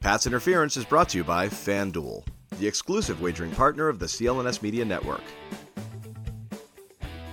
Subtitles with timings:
[0.00, 2.24] Pat's Interference is brought to you by FanDuel,
[2.58, 5.20] the exclusive wagering partner of the CLNS Media Network.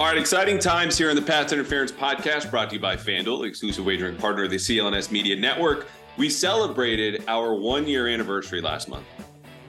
[0.02, 3.48] All right, exciting times here in the Pat's Interference podcast brought to you by FanDuel,
[3.48, 5.88] exclusive wagering partner of the CLNS Media Network.
[6.18, 9.06] We celebrated our one year anniversary last month.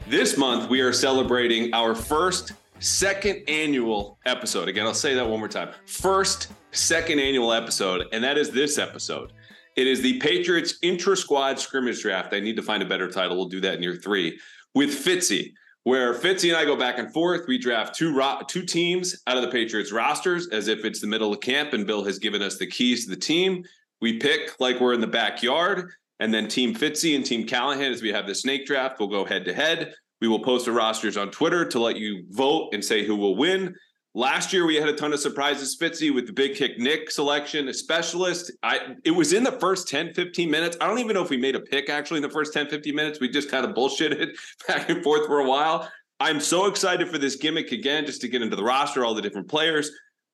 [0.09, 4.67] This month, we are celebrating our first second annual episode.
[4.67, 5.71] Again, I'll say that one more time.
[5.87, 9.33] First second annual episode, and that is this episode.
[9.79, 12.34] It is the Patriots intra squad scrimmage draft.
[12.34, 13.36] I need to find a better title.
[13.36, 14.41] We'll do that in year three
[14.74, 15.52] with Fitzy,
[15.84, 17.42] where Fitzy and I go back and forth.
[17.46, 21.06] We draft two ro- two teams out of the Patriots rosters as if it's the
[21.06, 23.62] middle of camp, and Bill has given us the keys to the team.
[24.00, 28.02] We pick like we're in the backyard, and then Team Fitzy and Team Callahan, as
[28.02, 29.95] we have the snake draft, will go head to head.
[30.20, 33.36] We will post the rosters on Twitter to let you vote and say who will
[33.36, 33.77] win.
[34.18, 37.68] Last year we had a ton of surprises, Fitzy, with the big kick Nick selection,
[37.68, 38.50] a specialist.
[38.64, 40.77] I it was in the first 10, 15 minutes.
[40.80, 42.96] I don't even know if we made a pick actually in the first 10, 15
[42.96, 43.20] minutes.
[43.20, 44.30] We just kind of bullshitted
[44.66, 45.88] back and forth for a while.
[46.19, 49.22] I'm so excited for this gimmick again, just to get into the roster, all the
[49.22, 49.88] different players.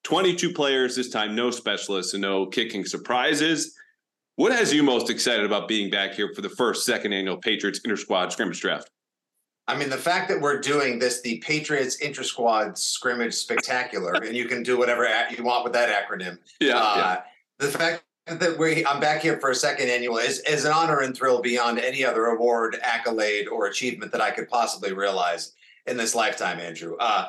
[0.04, 3.76] 22 players this time, no specialists and no kicking surprises.
[4.36, 7.82] What has you most excited about being back here for the first, second annual Patriots
[7.84, 8.91] inter squad scrimmage draft?
[9.66, 14.36] I mean, the fact that we're doing this, the Patriots intra squad scrimmage spectacular, and
[14.36, 16.38] you can do whatever you want with that acronym.
[16.60, 17.22] Yeah, uh, yeah.
[17.58, 21.00] The fact that we I'm back here for a second annual is, is an honor
[21.00, 25.52] and thrill beyond any other award, accolade, or achievement that I could possibly realize
[25.86, 26.96] in this lifetime, Andrew.
[26.98, 27.28] Uh,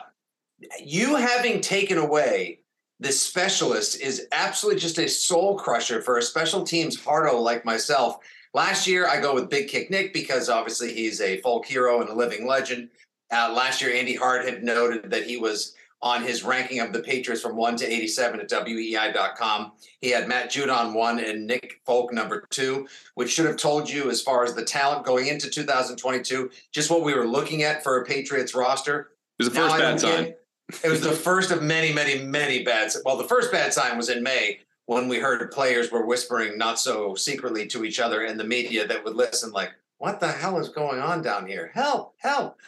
[0.81, 2.59] you having taken away
[2.99, 8.19] this specialist is absolutely just a soul crusher for a special teams hardo like myself
[8.55, 12.09] Last year, I go with Big Kick Nick because obviously he's a folk hero and
[12.09, 12.87] a living legend.
[13.29, 17.01] Uh, last year, Andy Hart had noted that he was on his ranking of the
[17.01, 19.73] Patriots from 1 to 87 at WEEI.com.
[19.99, 24.09] He had Matt Judon one and Nick Folk number two, which should have told you
[24.09, 27.99] as far as the talent going into 2022, just what we were looking at for
[27.99, 29.11] a Patriots roster.
[29.37, 30.33] It was the first bad sign.
[30.81, 32.89] It was the first of many, many, many bad.
[33.03, 36.79] Well, the first bad sign was in May when we heard players were whispering not
[36.79, 40.59] so secretly to each other in the media that would listen like what the hell
[40.59, 41.71] is going on down here?
[41.73, 42.59] Help help.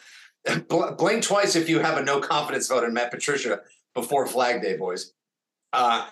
[0.97, 3.61] Blink twice if you have a no confidence vote in matt patricia
[3.93, 5.13] before flag day boys.
[5.73, 6.07] Uh,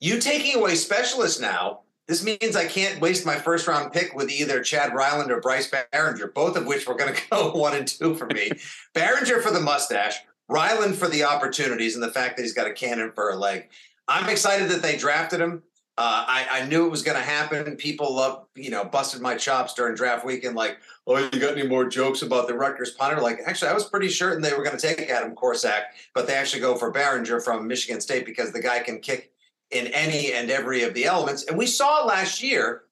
[0.00, 4.30] you taking away specialists now this means i can't waste my first round pick with
[4.30, 7.88] either chad ryland or bryce baringer both of which were going to go one and
[7.88, 8.50] two for me.
[8.94, 10.16] Baringer for the mustache
[10.48, 13.68] ryland for the opportunities and the fact that he's got a cannon for a leg
[14.08, 15.62] I'm excited that they drafted him.
[15.98, 17.76] Uh, I, I, knew it was going to happen.
[17.76, 20.56] People love, you know, busted my chops during draft weekend.
[20.56, 23.20] Like, oh, you got any more jokes about the Rutgers punter?
[23.20, 25.82] Like, actually, I was pretty certain they were going to take Adam Korsak,
[26.14, 29.32] but they actually go for Baringer from Michigan State because the guy can kick
[29.70, 31.44] in any and every of the elements.
[31.44, 32.84] And we saw last year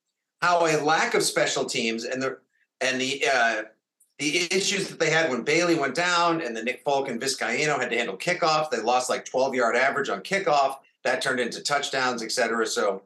[0.42, 2.36] how a lack of special teams and the
[2.82, 3.62] and the uh,
[4.18, 7.80] the issues that they had when Bailey went down and the Nick Folk and Vizcaino
[7.80, 8.68] had to handle kickoffs.
[8.68, 12.66] They lost like 12 yard average on kickoff that turned into touchdowns, et cetera.
[12.66, 13.02] So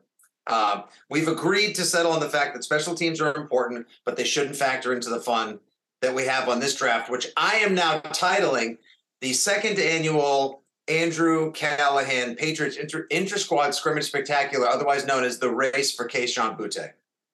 [0.46, 4.24] uh, we've agreed to settle on the fact that special teams are important, but they
[4.24, 5.58] shouldn't factor into the fun
[6.02, 8.78] that we have on this draft, which I am now titling
[9.20, 15.94] the second annual Andrew Callahan Patriots Inter, Squad Scrimmage Spectacular, otherwise known as the Race
[15.94, 16.92] for Kayshon Boutte.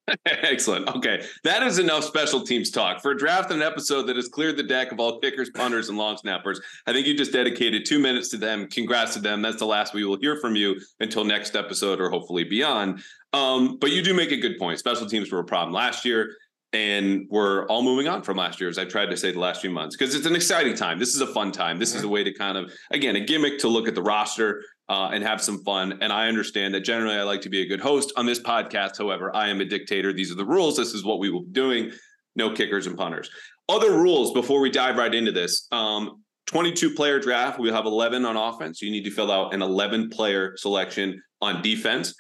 [0.27, 0.89] Excellent.
[0.89, 1.25] Okay.
[1.45, 3.01] That is enough special teams talk.
[3.01, 5.89] For a draft and an episode that has cleared the deck of all kickers, punters,
[5.89, 8.69] and long snappers, I think you just dedicated two minutes to them.
[8.69, 9.43] Congrats to them.
[9.43, 13.03] That's the last we will hear from you until next episode or hopefully beyond.
[13.33, 14.79] Um, but you do make a good point.
[14.79, 16.35] Special teams were a problem last year,
[16.73, 19.61] and we're all moving on from last year, as I've tried to say the last
[19.61, 20.99] few months, because it's an exciting time.
[20.99, 21.79] This is a fun time.
[21.79, 24.65] This is a way to kind of, again, a gimmick to look at the roster
[24.91, 25.97] uh, and have some fun.
[26.03, 28.99] And I understand that generally I like to be a good host on this podcast.
[28.99, 30.13] However, I am a dictator.
[30.13, 30.77] These are the rules.
[30.77, 31.93] This is what we will be doing.
[32.35, 33.31] No kickers and punters.
[33.69, 35.69] Other rules before we dive right into this.
[35.71, 37.61] Um, 22 player draft.
[37.61, 38.83] We have 11 on offense.
[38.83, 42.13] You need to fill out an 11 player selection on defense.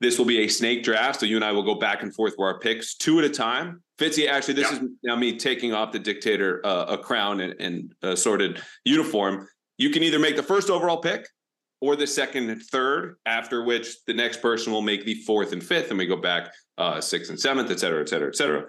[0.00, 1.20] This will be a snake draft.
[1.20, 3.30] So you and I will go back and forth with our picks two at a
[3.30, 3.80] time.
[3.96, 7.94] Fitzy, actually, this is now me taking off the dictator uh, a crown and, and
[8.02, 9.46] a sorted uniform.
[9.76, 11.28] You can either make the first overall pick
[11.80, 15.62] or the second and third, after which the next person will make the fourth and
[15.62, 18.64] fifth, and we go back uh, sixth and seventh, et cetera, et cetera, et cetera.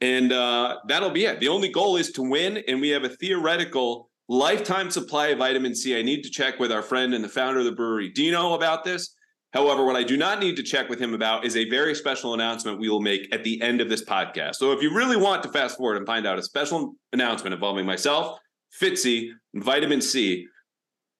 [0.00, 1.40] And uh, that'll be it.
[1.40, 5.74] The only goal is to win, and we have a theoretical lifetime supply of vitamin
[5.74, 5.98] C.
[5.98, 8.84] I need to check with our friend and the founder of the brewery, Dino, about
[8.84, 9.14] this.
[9.52, 12.34] However, what I do not need to check with him about is a very special
[12.34, 14.54] announcement we will make at the end of this podcast.
[14.54, 17.84] So if you really want to fast forward and find out a special announcement involving
[17.84, 18.38] myself,
[18.80, 20.46] Fitzy, and vitamin C,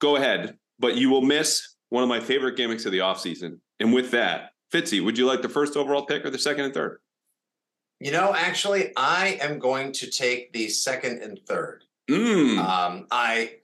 [0.00, 3.59] go ahead but you will miss one of my favorite gimmicks of the offseason.
[3.79, 6.75] And with that, Fitzy, would you like the first overall pick or the second and
[6.75, 6.99] third?
[8.00, 11.85] You know, actually, I am going to take the second and third.
[12.09, 12.59] Mm.
[12.59, 13.56] Um, I,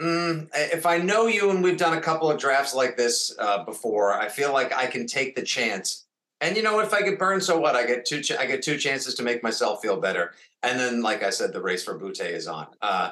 [0.00, 3.64] mm, if I know you and we've done a couple of drafts like this uh,
[3.64, 6.06] before, I feel like I can take the chance.
[6.40, 7.74] And you know, if I get burned, so what?
[7.74, 8.22] I get two.
[8.22, 10.34] Ch- I get two chances to make myself feel better.
[10.62, 12.68] And then, like I said, the race for Boutte is on.
[12.80, 13.10] Uh,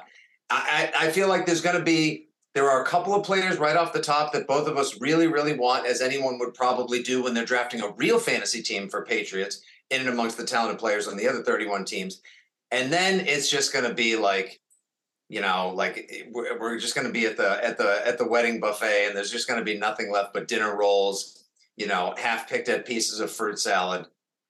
[0.49, 2.26] I, I feel like there's going to be.
[2.57, 5.27] There are a couple of players right off the top that both of us really,
[5.27, 9.05] really want, as anyone would probably do when they're drafting a real fantasy team for
[9.05, 9.61] Patriots
[9.91, 12.23] in and amongst the talented players on the other 31 teams.
[12.71, 14.59] And then it's just going to be like,
[15.29, 18.27] you know, like we're, we're just going to be at the at the at the
[18.27, 21.45] wedding buffet, and there's just going to be nothing left but dinner rolls,
[21.77, 24.07] you know, half picked at pieces of fruit salad.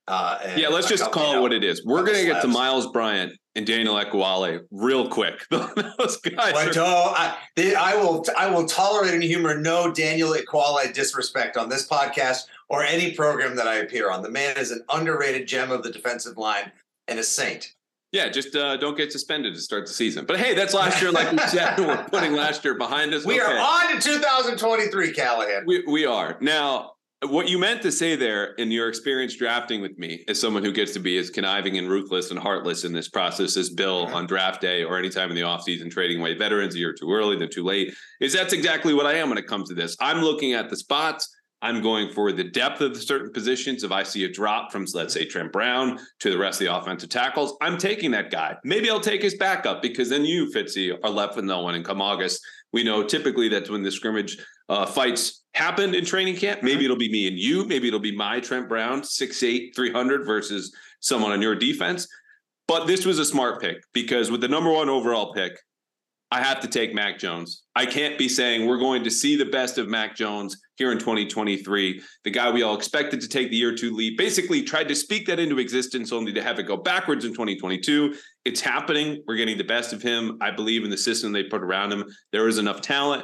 [0.07, 1.85] Uh, yeah, let's just call it what it is.
[1.85, 2.47] We're going to get to.
[2.47, 5.45] Miles Bryant and Daniel Ekuale real quick.
[5.51, 6.53] Those guys.
[6.53, 10.93] But are- oh, I, they- I will I will tolerate and humor no Daniel Ekuale
[10.93, 14.21] disrespect on this podcast or any program that I appear on.
[14.23, 16.71] The man is an underrated gem of the defensive line
[17.09, 17.73] and a saint.
[18.13, 20.25] yeah, just uh, don't get suspended to start the season.
[20.25, 21.11] But hey, that's last year.
[21.11, 23.25] Like we said, we're putting last year behind us.
[23.25, 25.63] We are on to 2023, Callahan.
[25.65, 26.93] We, we are now.
[27.23, 30.71] What you meant to say there in your experience drafting with me, as someone who
[30.71, 34.13] gets to be as conniving and ruthless and heartless in this process as Bill Mhm.
[34.13, 37.35] on draft day or anytime in the offseason trading away veterans a year too early
[37.35, 37.91] than too late,
[38.21, 39.97] is that's exactly what I am when it comes to this.
[39.99, 41.27] I'm looking at the spots.
[41.63, 43.83] I'm going for the depth of the certain positions.
[43.83, 46.77] If I see a drop from, let's say, Trent Brown to the rest of the
[46.77, 48.57] offensive tackles, I'm taking that guy.
[48.63, 51.73] Maybe I'll take his backup because then you, Fitzy, are left with no one.
[51.73, 54.37] And come August, we know typically that's when the scrimmage
[54.69, 56.61] uh, fights happen in training camp.
[56.61, 57.65] Maybe it'll be me and you.
[57.65, 62.07] Maybe it'll be my Trent Brown, 6'8, 300 versus someone on your defense.
[62.67, 65.57] But this was a smart pick because with the number one overall pick,
[66.29, 67.63] I have to take Mac Jones.
[67.73, 70.99] I can't be saying we're going to see the best of Mac Jones here in
[70.99, 72.01] 2023.
[72.25, 75.25] The guy we all expected to take the year two lead basically tried to speak
[75.27, 78.13] that into existence only to have it go backwards in 2022.
[78.43, 79.23] It's happening.
[79.25, 80.37] We're getting the best of him.
[80.41, 82.03] I believe in the system they put around him.
[82.33, 83.23] There is enough talent.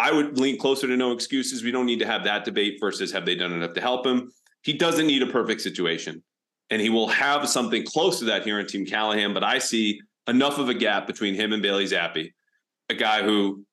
[0.00, 1.62] I would lean closer to no excuses.
[1.62, 4.32] We don't need to have that debate versus have they done enough to help him.
[4.62, 6.22] He doesn't need a perfect situation,
[6.70, 9.34] and he will have something close to that here in Team Callahan.
[9.34, 12.32] But I see enough of a gap between him and Bailey Zappe,
[12.88, 13.64] a guy who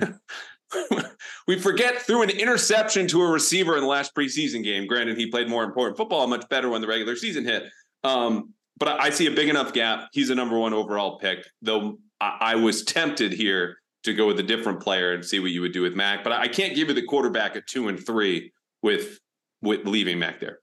[1.46, 4.88] we forget threw an interception to a receiver in the last preseason game.
[4.88, 7.64] Granted, he played more important football, much better when the regular season hit.
[8.02, 10.08] Um, but I see a big enough gap.
[10.12, 13.76] He's a number one overall pick, though I, I was tempted here
[14.08, 16.24] to go with a different player and see what you would do with Mac.
[16.24, 18.52] But I can't give you the quarterback at two and three
[18.82, 19.20] with
[19.62, 20.58] with leaving Mac there.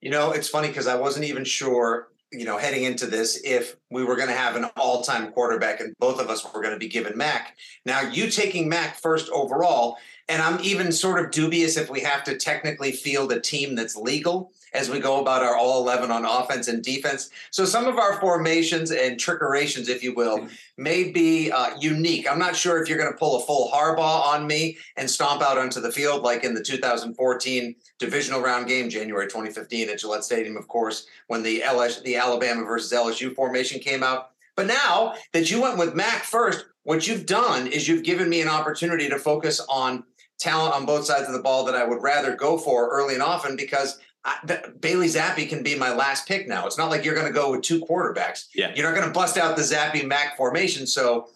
[0.00, 3.76] You know, it's funny because I wasn't even sure, you know, heading into this if
[3.90, 6.74] we were going to have an all time quarterback and both of us were going
[6.74, 7.56] to be given Mac.
[7.84, 9.96] Now, you taking Mac first overall,
[10.28, 13.96] and I'm even sort of dubious if we have to technically field a team that's
[13.96, 17.30] legal as we go about our all 11 on offense and defense.
[17.50, 22.30] So some of our formations and trickerations, if you will, may be uh, unique.
[22.30, 25.42] I'm not sure if you're going to pull a full Harbaugh on me and stomp
[25.42, 30.24] out onto the field like in the 2014 divisional round game, January 2015 at Gillette
[30.24, 34.30] Stadium, of course, when the LS, the Alabama versus LSU formation came out.
[34.56, 38.40] But now that you went with Mac first, what you've done is you've given me
[38.40, 40.04] an opportunity to focus on
[40.38, 43.22] talent on both sides of the ball that I would rather go for early and
[43.22, 44.36] often because I,
[44.80, 46.66] Bailey Zappe can be my last pick now.
[46.66, 48.46] It's not like you're going to go with two quarterbacks.
[48.54, 48.72] Yeah.
[48.74, 50.86] You're not going to bust out the Zappe Mac formation.
[50.86, 51.28] So,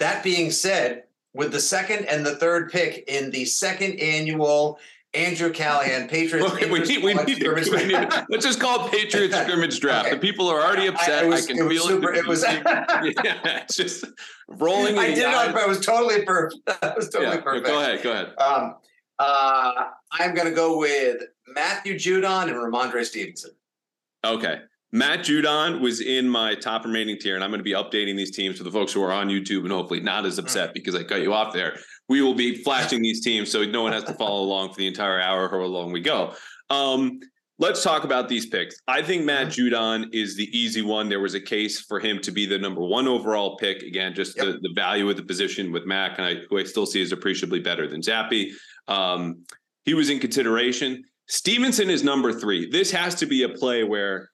[0.00, 4.78] that being said, with the second and the third pick in the second annual
[5.14, 8.90] Andrew Callahan Patriots, Okay, we need, we need, Scrimmage we need let's just call it
[8.92, 10.06] Patriots scrimmage draft.
[10.06, 10.16] Okay.
[10.16, 11.24] The people are already upset.
[11.24, 12.18] I, was- can it feel super- it.
[12.18, 14.04] it was- yeah, it's just
[14.48, 14.98] rolling.
[14.98, 15.46] I did the it eyes.
[15.48, 15.64] on purpose.
[15.64, 16.60] It was totally perfect.
[16.82, 17.66] That was totally Yeah, perfect.
[17.66, 18.02] Go ahead.
[18.02, 18.32] Go ahead.
[18.38, 18.74] Um,
[19.20, 21.22] uh, I'm going to go with
[21.54, 23.52] Matthew Judon and Rhamondre Stevenson.
[24.24, 24.60] Okay.
[24.92, 28.30] Matt Judon was in my top remaining tier, and I'm going to be updating these
[28.30, 31.02] teams for the folks who are on YouTube and hopefully not as upset because I
[31.02, 31.78] cut you off there.
[32.08, 34.86] We will be flashing these teams so no one has to follow along for the
[34.86, 36.34] entire hour however long we go.
[36.70, 37.18] Um,
[37.58, 38.76] let's talk about these picks.
[38.86, 41.08] I think Matt Judon is the easy one.
[41.08, 43.82] There was a case for him to be the number one overall pick.
[43.82, 46.86] Again, just the, the value of the position with Mac, and I, who I still
[46.86, 48.52] see as appreciably better than Zappe.
[48.86, 49.44] Um,
[49.84, 51.04] he was in consideration.
[51.26, 52.70] Stevenson is number three.
[52.70, 54.30] This has to be a play where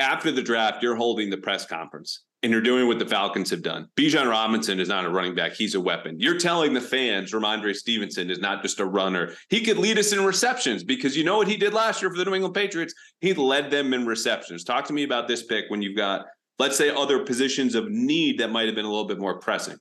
[0.00, 3.62] after the draft, you're holding the press conference and you're doing what the Falcons have
[3.62, 3.88] done.
[3.96, 6.18] Bijan Robinson is not a running back, he's a weapon.
[6.18, 9.32] You're telling the fans Rhamondre Stevenson is not just a runner.
[9.48, 12.18] He could lead us in receptions because you know what he did last year for
[12.18, 12.94] the New England Patriots?
[13.20, 14.64] He led them in receptions.
[14.64, 16.26] Talk to me about this pick when you've got,
[16.58, 19.76] let's say, other positions of need that might have been a little bit more pressing.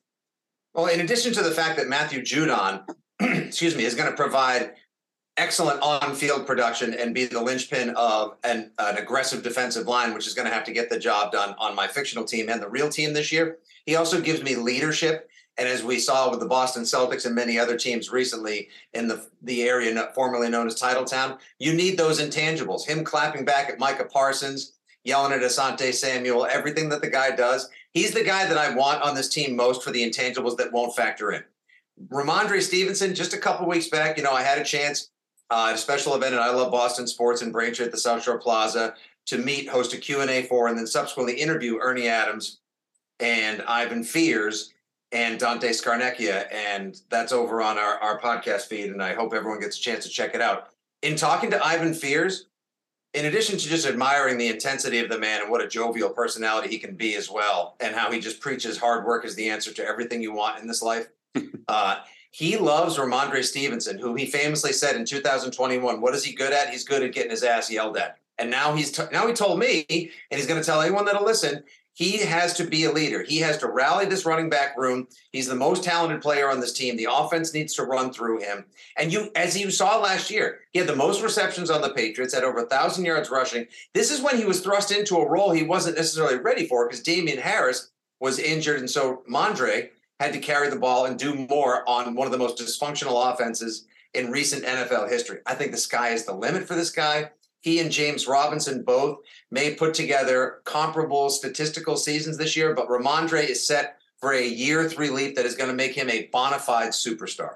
[0.75, 2.83] Well, in addition to the fact that Matthew Judon,
[3.19, 4.73] excuse me, is going to provide
[5.41, 10.35] excellent on-field production and be the linchpin of an, an aggressive defensive line, which is
[10.35, 12.89] going to have to get the job done on my fictional team and the real
[12.89, 13.57] team this year.
[13.87, 15.27] He also gives me leadership.
[15.57, 19.27] And as we saw with the Boston Celtics and many other teams recently in the
[19.41, 22.85] the area formerly known as Titletown, you need those intangibles.
[22.85, 27.69] Him clapping back at Micah Parsons, yelling at Asante Samuel, everything that the guy does.
[27.93, 30.95] He's the guy that I want on this team most for the intangibles that won't
[30.95, 31.43] factor in.
[32.09, 35.10] Rhamondre Stevenson, just a couple weeks back, you know, I had a chance
[35.51, 38.39] uh, a special event at I Love Boston Sports in Braintree at the South Shore
[38.39, 38.95] Plaza
[39.27, 42.59] to meet, host a Q&A for, and then subsequently interview Ernie Adams
[43.19, 44.73] and Ivan Fears
[45.11, 46.47] and Dante Scarnecchia.
[46.51, 48.91] And that's over on our, our podcast feed.
[48.91, 50.69] And I hope everyone gets a chance to check it out.
[51.01, 52.45] In talking to Ivan Fears,
[53.13, 56.69] in addition to just admiring the intensity of the man and what a jovial personality
[56.69, 59.73] he can be as well, and how he just preaches hard work is the answer
[59.73, 61.07] to everything you want in this life,
[61.67, 61.97] uh,
[62.31, 66.69] he loves Rhamondre Stevenson, who he famously said in 2021, "What is he good at?
[66.69, 69.59] He's good at getting his ass yelled at." And now he's t- now he told
[69.59, 71.63] me, and he's going to tell anyone that'll listen.
[71.93, 73.21] He has to be a leader.
[73.21, 75.07] He has to rally this running back room.
[75.33, 76.95] He's the most talented player on this team.
[76.95, 78.65] The offense needs to run through him.
[78.97, 82.33] And you, as you saw last year, he had the most receptions on the Patriots,
[82.33, 83.67] had over a thousand yards rushing.
[83.93, 87.03] This is when he was thrust into a role he wasn't necessarily ready for because
[87.03, 89.89] Damien Harris was injured, and so Mondre
[90.21, 93.87] had to carry the ball and do more on one of the most dysfunctional offenses
[94.13, 95.39] in recent NFL history.
[95.47, 97.31] I think the sky is the limit for this guy.
[97.61, 103.49] He and James Robinson both may put together comparable statistical seasons this year, but Rhamondre
[103.49, 106.59] is set for a year three leap that is going to make him a bona
[106.59, 107.55] fide superstar.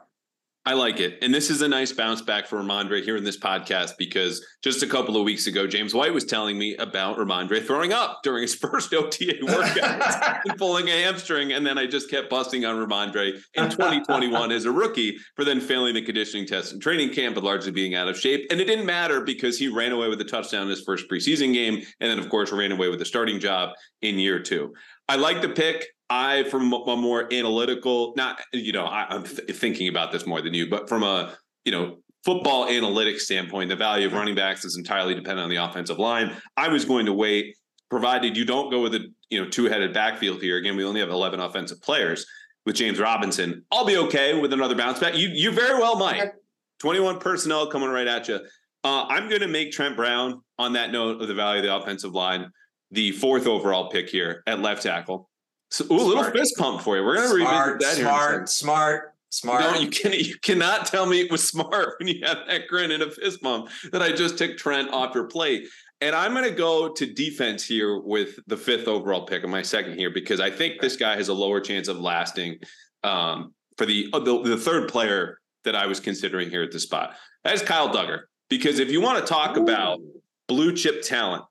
[0.68, 1.20] I like it.
[1.22, 4.82] And this is a nice bounce back for Rhamondre here in this podcast because just
[4.82, 8.42] a couple of weeks ago, James White was telling me about Rhamondre throwing up during
[8.42, 11.54] his first OTA workout and pulling a hamstring.
[11.54, 15.62] And then I just kept busting on Rhamondre in 2021 as a rookie for then
[15.62, 18.48] failing the conditioning test in training camp, but largely being out of shape.
[18.50, 21.54] And it didn't matter because he ran away with a touchdown in his first preseason
[21.54, 21.76] game.
[22.00, 23.70] And then, of course, ran away with the starting job
[24.02, 24.74] in year two.
[25.08, 25.86] I like the pick.
[26.10, 30.42] I, from a more analytical, not you know, I, am th- thinking about this more
[30.42, 34.66] than you, but from a you know football analytics standpoint, the value of running backs
[34.66, 36.36] is entirely dependent on the offensive line.
[36.58, 37.56] I was going to wait,
[37.90, 40.58] provided you don't go with a you know two headed backfield here.
[40.58, 42.26] Again, we only have 11 offensive players
[42.66, 43.64] with James Robinson.
[43.72, 45.18] I'll be okay with another bounce back.
[45.18, 46.32] You you very well might.
[46.80, 48.40] 21 personnel coming right at you.
[48.84, 51.76] Uh, I'm going to make Trent Brown on that note of the value of the
[51.76, 52.52] offensive line
[52.96, 55.30] the fourth overall pick here at left tackle.
[55.70, 57.04] So, ooh, a little fist pump for you.
[57.04, 58.48] We're going to revisit that smart, here.
[58.48, 59.62] Smart, smart, smart.
[59.62, 62.92] No, you can you cannot tell me it was smart when you have that grin
[62.92, 65.68] and a fist pump that I just took Trent off your plate.
[66.02, 69.62] And I'm going to go to defense here with the fifth overall pick of my
[69.62, 72.60] second here because I think this guy has a lower chance of lasting
[73.04, 76.80] um, for the, uh, the the third player that I was considering here at the
[76.80, 77.16] spot.
[77.44, 78.24] That is Kyle Dugger.
[78.50, 79.64] Because if you want to talk Ooh.
[79.64, 80.00] about
[80.48, 81.44] blue chip talent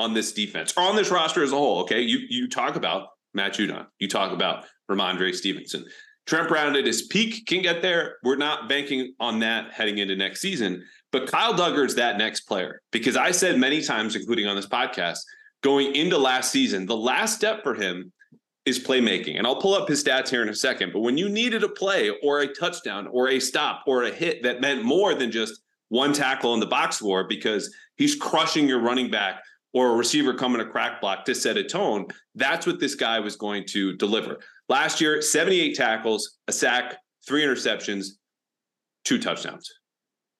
[0.00, 3.08] on this defense or on this roster as a whole, okay, you you talk about
[3.34, 3.86] Matt Judon.
[3.98, 5.84] You talk about Rhamondre Stevenson.
[6.26, 8.16] Trent Brown at his peak can get there.
[8.22, 10.84] We're not banking on that heading into next season.
[11.12, 14.68] But Kyle Dugger is that next player because I said many times, including on this
[14.68, 15.18] podcast,
[15.62, 18.12] going into last season, the last step for him
[18.64, 19.38] is playmaking.
[19.38, 20.92] And I'll pull up his stats here in a second.
[20.92, 24.42] But when you needed a play or a touchdown or a stop or a hit
[24.44, 28.80] that meant more than just one tackle in the box score because he's crushing your
[28.80, 32.06] running back or a receiver coming a crack block to set a tone.
[32.34, 34.38] That's what this guy was going to deliver.
[34.68, 36.96] Last year, 78 tackles, a sack,
[37.26, 38.06] three interceptions,
[39.04, 39.70] two touchdowns.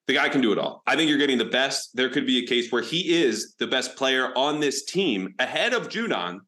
[0.07, 0.83] The guy can do it all.
[0.87, 1.95] I think you're getting the best.
[1.95, 5.73] There could be a case where he is the best player on this team ahead
[5.73, 6.41] of Judon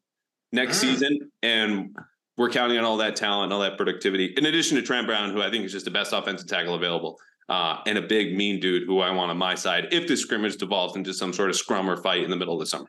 [0.51, 0.81] next mm.
[0.81, 1.31] season.
[1.41, 1.95] And
[2.37, 5.41] we're counting on all that talent all that productivity, in addition to Trent Brown, who
[5.41, 7.19] I think is just the best offensive tackle available
[7.49, 10.57] uh, and a big mean dude who I want on my side if the scrimmage
[10.57, 12.87] devolves into some sort of scrum or fight in the middle of the summer.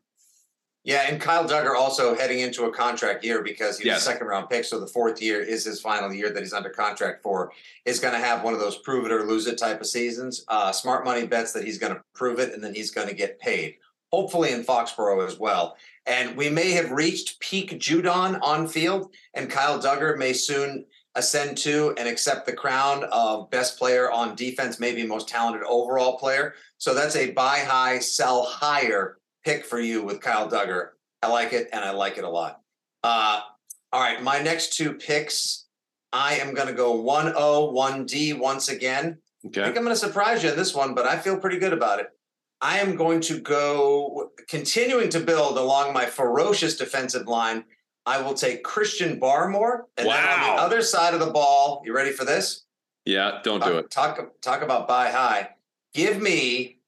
[0.84, 4.02] Yeah, and Kyle Dugger also heading into a contract year because he's yes.
[4.02, 4.64] a second round pick.
[4.64, 7.52] So the fourth year is his final year that he's under contract for.
[7.86, 10.44] Is going to have one of those prove it or lose it type of seasons.
[10.46, 13.14] Uh, smart money bets that he's going to prove it and then he's going to
[13.14, 13.76] get paid.
[14.12, 15.76] Hopefully in Foxborough as well.
[16.04, 20.84] And we may have reached peak Judon on field, and Kyle Dugger may soon
[21.16, 26.18] ascend to and accept the crown of best player on defense, maybe most talented overall
[26.18, 26.54] player.
[26.78, 30.90] So that's a buy high, sell higher pick for you with Kyle Dugger.
[31.22, 32.60] I like it, and I like it a lot.
[33.02, 33.40] Uh,
[33.92, 35.66] all right, my next two picks,
[36.12, 39.18] I am going to go 1 0, 1D once again.
[39.46, 39.60] Okay.
[39.60, 41.72] I think I'm going to surprise you in this one, but I feel pretty good
[41.72, 42.08] about it.
[42.60, 47.64] I am going to go continuing to build along my ferocious defensive line
[48.06, 49.82] I will take Christian Barmore.
[49.96, 50.14] And wow.
[50.14, 52.64] then on the other side of the ball, you ready for this?
[53.04, 53.90] Yeah, don't do it.
[53.90, 55.50] Talk talk about buy high.
[55.92, 56.78] Give me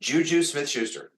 [0.00, 1.12] Juju Smith Schuster.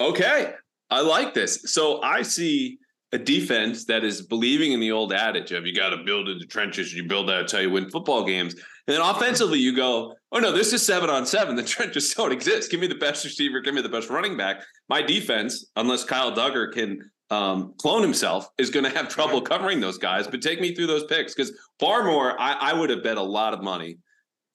[0.00, 0.52] Okay.
[0.90, 1.62] I like this.
[1.66, 2.78] So I see
[3.12, 6.38] a defense that is believing in the old adage of you got to build in
[6.38, 8.54] the trenches, you build that, how you win football games.
[8.54, 11.56] And then offensively, you go, oh no, this is seven on seven.
[11.56, 12.70] The trenches don't exist.
[12.70, 14.62] Give me the best receiver, give me the best running back.
[14.88, 19.80] My defense, unless Kyle Dugger can um, clone himself, is going to have trouble covering
[19.80, 20.26] those guys.
[20.26, 23.54] But take me through those picks because Barmore, I, I would have bet a lot
[23.54, 23.98] of money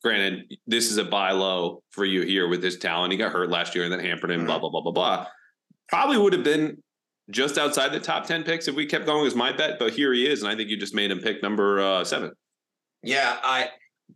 [0.03, 3.11] granted, this is a buy low for you here with his talent.
[3.11, 5.27] He got hurt last year and then hampered him, blah, blah, blah, blah, blah.
[5.87, 6.83] Probably would have been
[7.29, 10.11] just outside the top 10 picks if we kept going as my bet, but here
[10.13, 10.43] he is.
[10.43, 12.31] And I think you just made him pick number uh, seven.
[13.01, 13.69] Yeah, I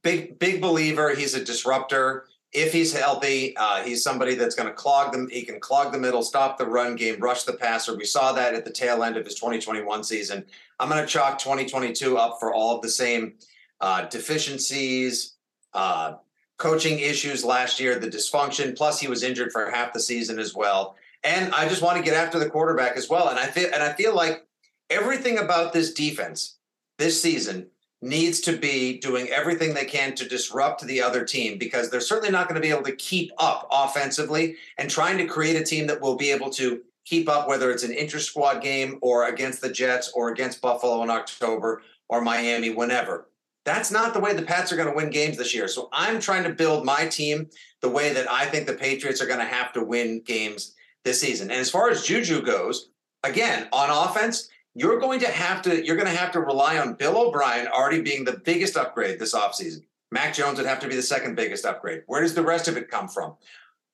[0.03, 1.13] big big believer.
[1.13, 2.25] He's a disruptor.
[2.57, 5.29] If he's healthy, uh, he's somebody that's going to clog them.
[5.29, 7.95] He can clog the middle, stop the run game, rush the passer.
[7.95, 10.43] We saw that at the tail end of his 2021 season.
[10.79, 13.35] I'm going to chalk 2022 up for all of the same
[13.79, 15.35] uh, deficiencies,
[15.75, 16.15] uh,
[16.57, 18.75] coaching issues last year, the dysfunction.
[18.75, 20.95] Plus, he was injured for half the season as well.
[21.23, 23.29] And I just want to get after the quarterback as well.
[23.29, 24.47] And I feel and I feel like
[24.89, 26.55] everything about this defense
[26.97, 27.67] this season
[28.01, 32.31] needs to be doing everything they can to disrupt the other team because they're certainly
[32.31, 35.87] not going to be able to keep up offensively and trying to create a team
[35.87, 39.61] that will be able to keep up whether it's an inter squad game or against
[39.61, 43.29] the Jets or against Buffalo in October or Miami whenever.
[43.65, 45.67] That's not the way the Pats are going to win games this year.
[45.67, 47.49] So I'm trying to build my team
[47.81, 51.19] the way that I think the Patriots are going to have to win games this
[51.19, 51.49] season.
[51.49, 52.89] And as far as Juju goes,
[53.23, 56.93] again, on offense, you're going to have to you're going to have to rely on
[56.93, 59.81] Bill O'Brien already being the biggest upgrade this offseason.
[60.11, 62.03] Mac Jones would have to be the second biggest upgrade.
[62.05, 63.35] Where does the rest of it come from?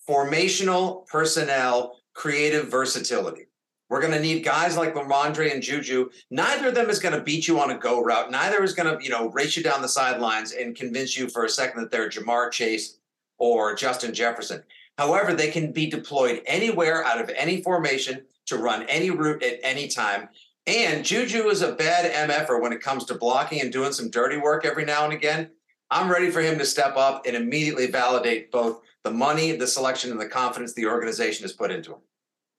[0.07, 3.47] Formational personnel, creative versatility.
[3.89, 6.09] We're going to need guys like Rhamondre and Juju.
[6.29, 8.29] Neither of them is going to beat you on a go route.
[8.29, 11.45] Neither is going to, you know, race you down the sidelines and convince you for
[11.45, 12.97] a second that they're Ja'Marr Chase
[13.37, 14.63] or Justin Jefferson.
[14.97, 19.59] However, they can be deployed anywhere out of any formation to run any route at
[19.63, 20.29] any time.
[20.65, 24.37] And Juju is a bad MFer when it comes to blocking and doing some dirty
[24.37, 25.49] work every now and again.
[25.91, 30.11] I'm ready for him to step up and immediately validate both the money, the selection,
[30.11, 31.99] and the confidence the organization has put into him.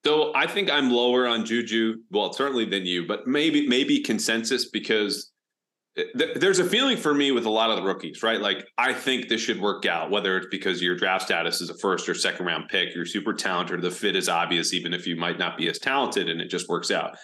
[0.04, 4.68] So I think I'm lower on Juju, well, certainly than you, but maybe maybe consensus
[4.68, 5.32] because
[5.96, 6.04] eh,
[6.36, 8.38] there's a feeling for me with a lot of the rookies, right?
[8.38, 11.78] Like I think this should work out, whether it's because your draft status is a
[11.78, 15.16] first or second round pick, you're super talented, the fit is obvious, even if you
[15.16, 17.16] might not be as talented, and it just works out.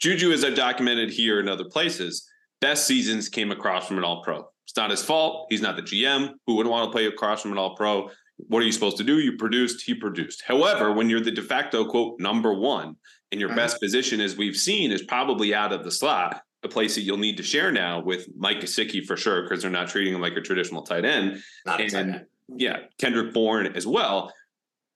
[0.00, 2.26] Juju, as I've documented here in other places,
[2.60, 4.48] best seasons came across from an all pro.
[4.64, 5.46] It's not his fault.
[5.50, 6.34] He's not the GM.
[6.46, 8.10] Who wouldn't want to play across from an all pro?
[8.48, 9.18] What are you supposed to do?
[9.18, 10.42] You produced, he produced.
[10.46, 12.96] However, when you're the de facto quote number one
[13.30, 13.58] and your mm-hmm.
[13.58, 17.18] best position, as we've seen, is probably out of the slot, a place that you'll
[17.18, 20.36] need to share now with Mike Gesicki for sure, because they're not treating him like
[20.36, 21.42] a traditional tight end.
[21.66, 22.26] Not and, tight end.
[22.48, 24.32] Yeah, Kendrick Bourne as well.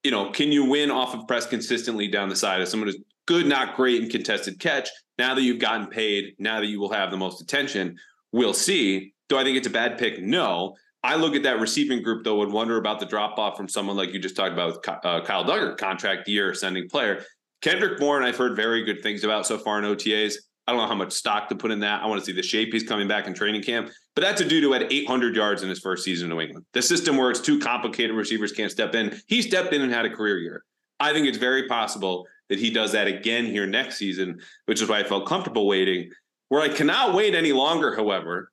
[0.02, 3.00] You know, can you win off of press consistently down the side of someone who's
[3.26, 4.88] good, not great, and contested catch?
[5.18, 7.96] Now that you've gotten paid, now that you will have the most attention,
[8.32, 9.14] we'll see.
[9.28, 10.20] Do I think it's a bad pick?
[10.20, 10.74] No.
[11.02, 13.96] I look at that receiving group though and wonder about the drop off from someone
[13.96, 17.22] like you just talked about with uh, Kyle Dugger, contract year, ascending player.
[17.60, 20.34] Kendrick Bourne, I've heard very good things about so far in OTAs.
[20.66, 22.02] I don't know how much stock to put in that.
[22.02, 23.90] I want to see the shape he's coming back in training camp.
[24.14, 26.64] But that's a dude who had 800 yards in his first season in New England.
[26.72, 29.18] The system where it's too complicated, receivers can't step in.
[29.26, 30.64] He stepped in and had a career year.
[31.00, 34.88] I think it's very possible that he does that again here next season, which is
[34.88, 36.10] why I felt comfortable waiting.
[36.48, 38.50] Where I cannot wait any longer, however,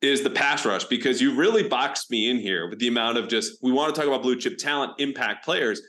[0.00, 3.28] is the pass rush because you really boxed me in here with the amount of
[3.28, 5.80] just we want to talk about blue chip talent, impact players.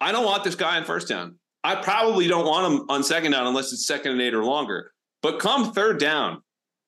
[0.00, 1.36] I don't want this guy on first down.
[1.62, 4.92] I probably don't want him on second down unless it's second and eight or longer.
[5.22, 6.42] But come third down,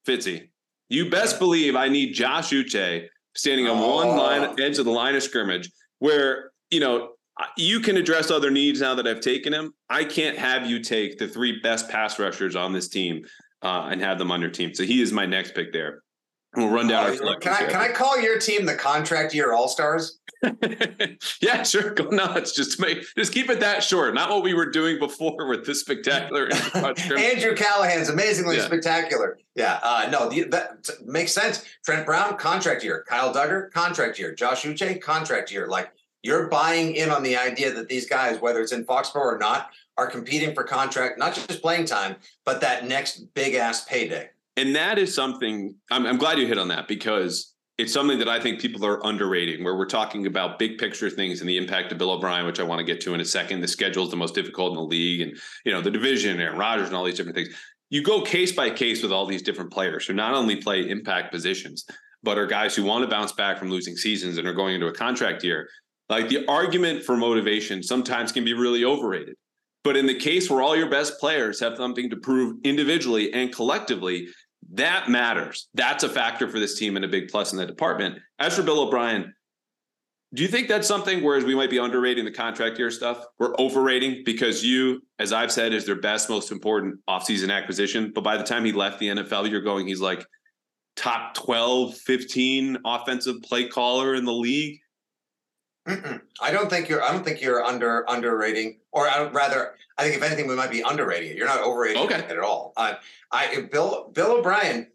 [0.07, 0.49] Fitzy,
[0.89, 3.97] you best believe I need Josh Uche standing on oh.
[3.97, 7.12] one line edge of the line of scrimmage where, you know,
[7.57, 9.75] you can address other needs now that I've taken him.
[9.88, 13.25] I can't have you take the three best pass rushers on this team
[13.62, 14.75] uh, and have them on your team.
[14.75, 16.03] So he is my next pick there.
[16.55, 17.18] We'll run down.
[17.27, 20.18] Uh, can I can I call your team the contract year All Stars?
[21.40, 21.95] yeah, sure.
[21.95, 22.53] Go nuts.
[22.53, 24.12] Just make just keep it that short.
[24.12, 26.51] Not what we were doing before with this spectacular.
[26.75, 28.66] Andrew Callahan's amazingly yeah.
[28.66, 29.38] spectacular.
[29.55, 29.81] Yeah.
[29.83, 31.64] Uh, no, the, that makes sense.
[31.87, 33.03] Trent Brown contract year.
[33.09, 34.35] Kyle Dugger contract year.
[34.35, 35.68] Josh Uche contract year.
[35.68, 35.90] Like
[36.23, 39.71] you're buying in on the idea that these guys, whether it's in Foxborough or not,
[39.99, 44.31] are competing for contract, not just playing time, but that next big ass payday.
[44.57, 48.29] And that is something I'm, I'm glad you hit on that because it's something that
[48.29, 51.91] I think people are underrating, where we're talking about big picture things and the impact
[51.91, 53.61] of Bill O'Brien, which I want to get to in a second.
[53.61, 56.59] The schedule is the most difficult in the league, and you know the division, Aaron
[56.59, 57.49] Rodgers, and all these different things.
[57.91, 61.33] You go case by case with all these different players who not only play impact
[61.33, 61.87] positions,
[62.23, 64.87] but are guys who want to bounce back from losing seasons and are going into
[64.87, 65.69] a contract year.
[66.12, 69.35] Like the argument for motivation sometimes can be really overrated.
[69.83, 73.51] But in the case where all your best players have something to prove individually and
[73.51, 74.29] collectively,
[74.75, 75.68] that matters.
[75.72, 78.18] That's a factor for this team and a big plus in that department.
[78.38, 79.33] As for Bill O'Brien,
[80.35, 83.25] do you think that's something whereas we might be underrating the contract year stuff?
[83.38, 88.12] We're overrating because you, as I've said, is their best, most important offseason acquisition.
[88.14, 90.27] But by the time he left the NFL, you're going, he's like
[90.94, 94.79] top 12, 15 offensive play caller in the league.
[95.87, 96.21] Mm-mm.
[96.40, 97.03] I don't think you're.
[97.03, 100.71] I don't think you're under underrating, or I rather, I think if anything, we might
[100.71, 101.37] be underrating it.
[101.37, 102.21] You're not overrating okay.
[102.21, 102.73] it at all.
[102.77, 102.95] Uh,
[103.33, 104.87] I Bill Bill O'Brien,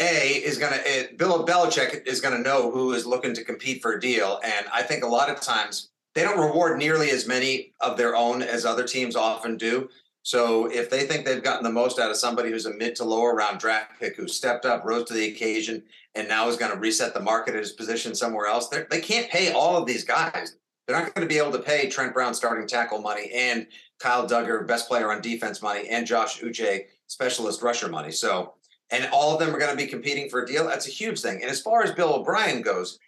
[0.00, 3.92] a is gonna it, Bill Belichick is gonna know who is looking to compete for
[3.92, 7.74] a deal, and I think a lot of times they don't reward nearly as many
[7.80, 9.90] of their own as other teams often do.
[10.22, 13.04] So if they think they've gotten the most out of somebody who's a mid to
[13.04, 15.82] lower round draft pick who stepped up, rose to the occasion,
[16.14, 18.68] and now is going to reset the market at his position somewhere else.
[18.68, 20.56] They're, they can not pay all of these guys.
[20.86, 23.66] They're not going to be able to pay Trent Brown starting tackle money and
[24.00, 28.10] Kyle Dugger, best player on defense money, and Josh Uche, specialist rusher money.
[28.10, 28.54] So,
[28.90, 30.66] and all of them are going to be competing for a deal.
[30.66, 31.42] That's a huge thing.
[31.42, 32.98] And as far as Bill O'Brien goes,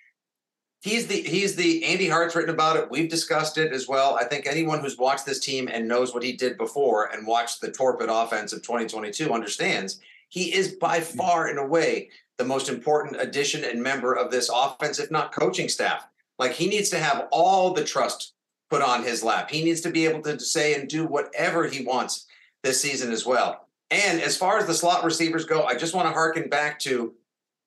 [0.80, 2.90] he's the he's the Andy Hart's written about it.
[2.90, 4.14] We've discussed it as well.
[4.14, 7.60] I think anyone who's watched this team and knows what he did before and watched
[7.60, 10.00] the torpid offense of 2022 understands
[10.32, 11.04] he is by mm.
[11.04, 12.08] far and away
[12.42, 16.08] the most important addition and member of this offense, if not coaching staff.
[16.40, 18.32] Like he needs to have all the trust
[18.68, 19.48] put on his lap.
[19.48, 22.26] He needs to be able to say and do whatever he wants
[22.64, 23.68] this season as well.
[23.92, 27.14] And as far as the slot receivers go, I just want to harken back to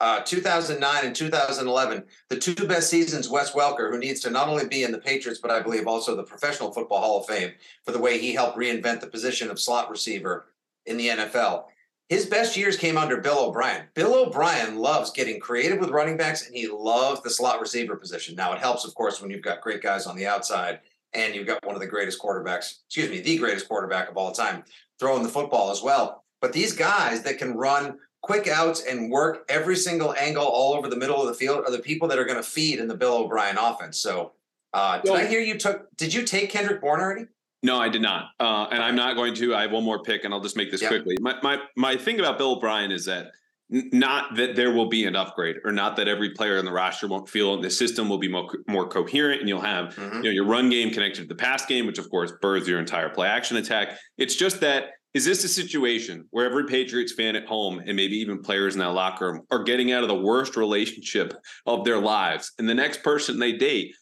[0.02, 3.30] uh, 2009 and 2011, the two best seasons.
[3.30, 6.18] Wes Welker, who needs to not only be in the Patriots, but I believe also
[6.18, 7.52] the Professional Football Hall of Fame
[7.86, 10.48] for the way he helped reinvent the position of slot receiver
[10.86, 11.66] in the NFL
[12.10, 13.88] his best years came under Bill O'Brien.
[13.96, 18.36] Bill O'Brien loves getting creative with running backs, and he loves the slot receiver position.
[18.36, 20.82] Now, it helps, of course, when you've got great guys on the outside
[21.14, 24.32] and you've got one of the greatest quarterbacks, excuse me, the greatest quarterback of all
[24.32, 24.64] time,
[25.00, 26.24] throwing the football as well.
[26.42, 30.90] But these guys that can run quick outs and work every single angle all over
[30.90, 32.96] the middle of the field are the people that are going to feed in the
[32.96, 33.98] Bill O'Brien offense.
[33.98, 34.34] So,
[34.74, 35.96] uh, did well, I hear you took?
[35.96, 37.28] Did you take Kendrick Bourne already?
[37.64, 39.56] No, I did not, uh, and I'm not going to.
[39.56, 40.92] I have one more pick, and I'll just make this yep.
[40.92, 41.18] quickly.
[41.20, 43.32] My my my thing about Bill O'Brien is that
[43.70, 47.08] not that there will be an upgrade, or not that every player in the roster
[47.08, 50.18] won't feel the system will be more, more coherent, and you'll have mm-hmm.
[50.18, 52.80] you know your run game connected to the pass game, which of course births your
[52.80, 53.98] entire play action attack.
[54.18, 58.18] It's just that is this a situation where every Patriots fan at home and maybe
[58.18, 61.34] even players in that locker room are getting out of the worst relationship
[61.66, 63.96] of their lives, and the next person they date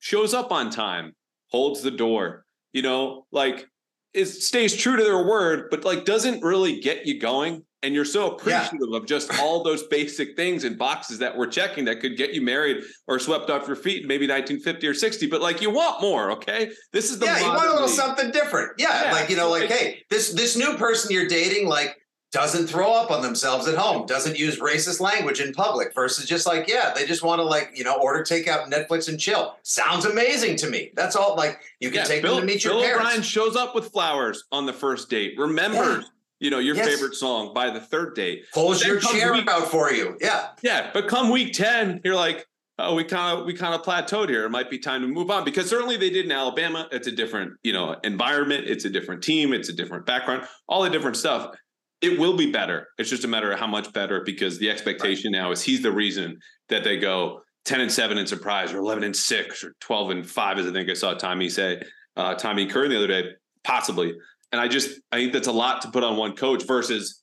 [0.00, 1.14] shows up on time,
[1.50, 2.44] holds the door,
[2.76, 3.66] you know, like
[4.12, 7.64] it stays true to their word, but like doesn't really get you going.
[7.82, 8.98] And you're so appreciative yeah.
[8.98, 12.42] of just all those basic things and boxes that we're checking that could get you
[12.42, 15.26] married or swept off your feet in maybe 1950 or 60.
[15.28, 16.70] But like you want more, okay?
[16.92, 17.38] This is the yeah.
[17.38, 19.12] You want a little something different, yeah, yeah.
[19.12, 21.96] Like you know, like hey, this this new person you're dating, like
[22.36, 26.46] doesn't throw up on themselves at home, doesn't use racist language in public versus just
[26.46, 29.56] like, yeah, they just want to like, you know, order takeout Netflix and chill.
[29.62, 30.92] Sounds amazing to me.
[30.94, 32.92] That's all like you can yeah, take Bill, them to meet your parents.
[32.92, 33.00] Bill.
[33.00, 36.10] O'Brien shows up with flowers on the first date, remembers, yeah.
[36.40, 36.86] you know, your yes.
[36.86, 38.44] favorite song by the third date.
[38.52, 40.18] Pulls your chair week, out for you.
[40.20, 40.48] Yeah.
[40.60, 40.90] Yeah.
[40.92, 42.46] But come week 10, you're like,
[42.78, 44.44] oh, we kind of we kind of plateaued here.
[44.44, 46.86] It might be time to move on because certainly they did in Alabama.
[46.92, 48.66] It's a different, you know, environment.
[48.66, 49.54] It's a different team.
[49.54, 50.46] It's a different background.
[50.68, 51.56] All the different stuff
[52.00, 52.88] it will be better.
[52.98, 55.40] It's just a matter of how much better because the expectation right.
[55.40, 59.04] now is he's the reason that they go 10 and 7 in surprise or 11
[59.04, 61.80] and 6 or 12 and 5 as I think I saw Tommy say
[62.16, 63.30] uh, Tommy Curran the other day
[63.64, 64.14] possibly.
[64.52, 67.22] And I just I think that's a lot to put on one coach versus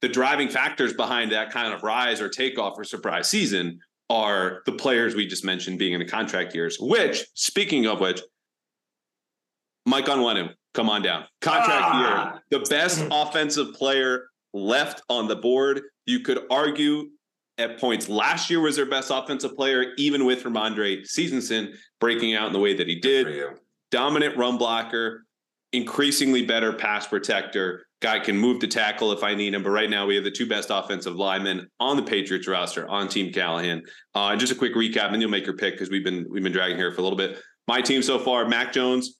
[0.00, 4.72] the driving factors behind that kind of rise or takeoff or surprise season are the
[4.72, 8.20] players we just mentioned being in the contract years, which speaking of which
[9.84, 11.24] Mike Onwenu come on down.
[11.40, 12.00] Contract ah.
[12.00, 12.42] year.
[12.50, 13.08] The best hmm.
[13.10, 15.80] offensive player left on the board.
[16.04, 17.10] You could argue
[17.58, 22.46] at points last year was their best offensive player, even with Rhamondre Stevenson breaking out
[22.48, 23.26] in the way that he did.
[23.90, 25.24] Dominant run blocker,
[25.72, 27.86] increasingly better pass protector.
[28.02, 29.62] Guy can move to tackle if I need him.
[29.62, 33.08] But right now, we have the two best offensive linemen on the Patriots roster on
[33.08, 33.82] Team Callahan.
[34.14, 36.52] Uh, just a quick recap, and you'll make your pick because we've been we've been
[36.52, 37.40] dragging here for a little bit.
[37.66, 39.16] My team so far: Mac Jones,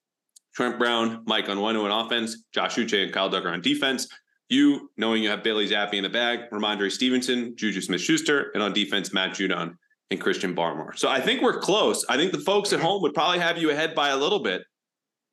[0.57, 4.09] Trent Brown, Mike Onwenu on offense, Josh Uche and Kyle Dugger on defense.
[4.49, 8.63] You, knowing you have Bailey Zappe in the bag, Rhamondre Stevenson, Juju Smith Schuster, and
[8.63, 9.77] on defense, Matt Judon
[10.11, 10.97] and Christian Barmore.
[10.97, 12.07] So I think we're close.
[12.09, 14.63] I think the folks at home would probably have you ahead by a little bit.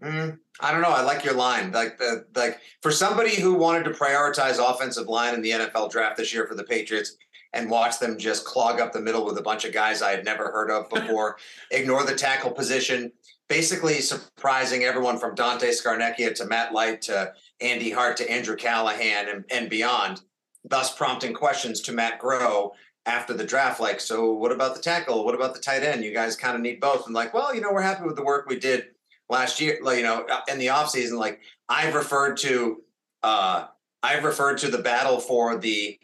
[0.03, 0.89] Mm, I don't know.
[0.89, 1.71] I like your line.
[1.71, 6.17] Like the like for somebody who wanted to prioritize offensive line in the NFL draft
[6.17, 7.15] this year for the Patriots
[7.53, 10.25] and watch them just clog up the middle with a bunch of guys I had
[10.25, 11.38] never heard of before,
[11.71, 13.12] ignore the tackle position,
[13.49, 19.29] basically surprising everyone from Dante Scarnecchia to Matt Light to Andy Hart to Andrew Callahan
[19.29, 20.21] and, and beyond,
[20.63, 22.71] thus prompting questions to Matt Groh
[23.06, 25.25] after the draft, like, so what about the tackle?
[25.25, 26.03] What about the tight end?
[26.03, 27.06] You guys kind of need both.
[27.06, 28.86] And like, well, you know, we're happy with the work we did
[29.29, 31.17] last year, like, you know, in the offseason.
[31.17, 32.82] Like I've referred to
[33.23, 33.67] uh
[34.01, 35.99] I've referred to the battle for the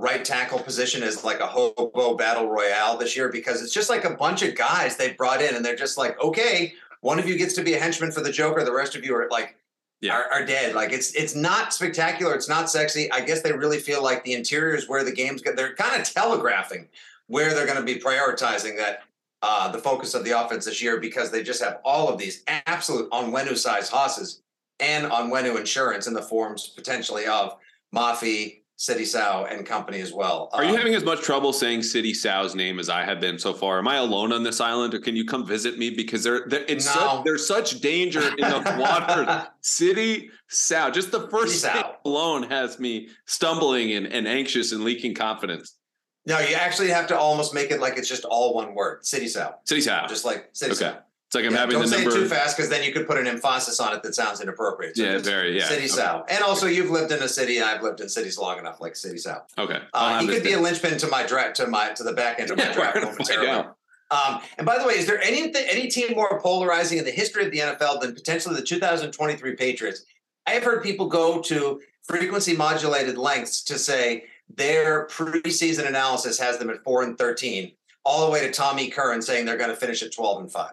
[0.00, 4.04] right tackle position is like a hobo battle royale this year because it's just like
[4.04, 7.36] a bunch of guys they brought in and they're just like, okay, one of you
[7.36, 9.56] gets to be a henchman for the Joker, the rest of you are like
[10.00, 10.14] yeah.
[10.14, 10.74] are, are dead.
[10.74, 13.12] Like it's it's not spectacular, it's not sexy.
[13.12, 15.54] I guess they really feel like the interior is where the game's go.
[15.54, 16.88] They're kind of telegraphing
[17.26, 19.02] where they're going to be prioritizing that
[19.42, 22.42] uh, the focus of the offense this year because they just have all of these
[22.66, 24.40] absolute Onwenu size hosses
[24.80, 27.56] and Onwenu insurance in the forms potentially of
[27.94, 30.48] Mafi, Sidy Sow and company as well.
[30.54, 33.38] Are you um, having as much trouble saying City Sow's name as I have been
[33.38, 33.78] so far?
[33.78, 35.90] Am I alone on this island, or can you come visit me?
[35.90, 36.92] Because there, it's no.
[36.92, 39.48] such, there's such danger in the water.
[39.60, 45.14] City Sow, just the first name alone has me stumbling and, and anxious and leaking
[45.14, 45.76] confidence.
[46.24, 49.04] No, you actually have to almost make it like it's just all one word.
[49.04, 49.56] City Sow.
[49.66, 50.06] City Sow.
[50.08, 50.94] Just like City okay.
[50.94, 50.98] Sow.
[51.30, 52.10] It's like I'm yeah, having don't the say number.
[52.10, 54.96] too fast because then you could put an emphasis on it that sounds inappropriate.
[54.96, 55.66] So yeah, very yeah.
[55.66, 55.86] City okay.
[55.86, 58.80] Sow, and also you've lived in a city, and I've lived in cities long enough,
[58.80, 59.42] like City Sow.
[59.56, 62.40] Okay, uh, he could be a linchpin to my draft, to my to the back
[62.40, 63.68] end of my yeah, draft momentarily.
[64.10, 67.44] Um, and by the way, is there anything any team more polarizing in the history
[67.44, 70.04] of the NFL than potentially the 2023 Patriots?
[70.48, 76.58] I have heard people go to frequency modulated lengths to say their preseason analysis has
[76.58, 77.70] them at four and 13,
[78.04, 80.72] all the way to Tommy Curran saying they're going to finish at 12 and five.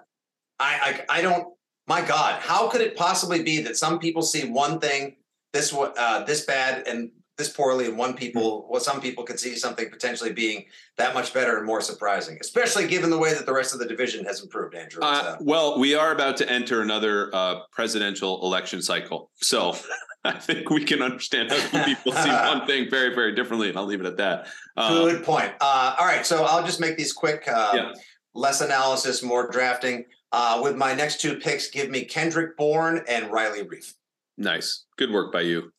[0.59, 1.53] I, I, I don't.
[1.87, 5.15] My God, how could it possibly be that some people see one thing
[5.53, 8.71] this uh, this bad and this poorly, and one people, hmm.
[8.71, 10.65] well, some people could see something potentially being
[10.97, 13.85] that much better and more surprising, especially given the way that the rest of the
[13.85, 14.75] division has improved.
[14.75, 15.03] Andrew.
[15.03, 19.75] Uh, well, we are about to enter another uh, presidential election cycle, so
[20.25, 23.85] I think we can understand how people see one thing very, very differently, and I'll
[23.85, 24.47] leave it at that.
[24.75, 25.53] Uh, Good point.
[25.61, 27.47] Uh, all right, so I'll just make these quick.
[27.47, 27.93] Uh, yeah.
[28.33, 30.05] Less analysis, more drafting.
[30.31, 33.93] Uh, with my next two picks, give me Kendrick Bourne and Riley Reiff.
[34.37, 34.85] Nice.
[34.97, 35.71] Good work by you.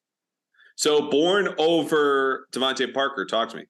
[0.77, 3.27] So Bourne over DeVante Parker.
[3.27, 3.65] Talk to me.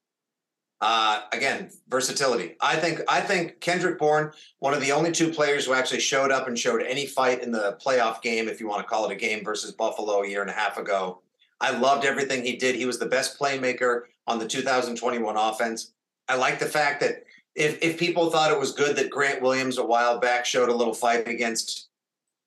[0.81, 2.55] Uh, again, versatility.
[2.61, 6.31] I think I think Kendrick Bourne, one of the only two players who actually showed
[6.31, 9.13] up and showed any fight in the playoff game, if you want to call it
[9.13, 11.23] a game, versus Buffalo a year and a half ago.
[11.61, 12.77] I loved everything he did.
[12.77, 15.93] He was the best playmaker on the 2021 offense.
[16.29, 17.25] I like the fact that
[17.59, 20.75] if if people thought it was good that Grant Williams a while back showed a
[20.75, 21.89] little fight against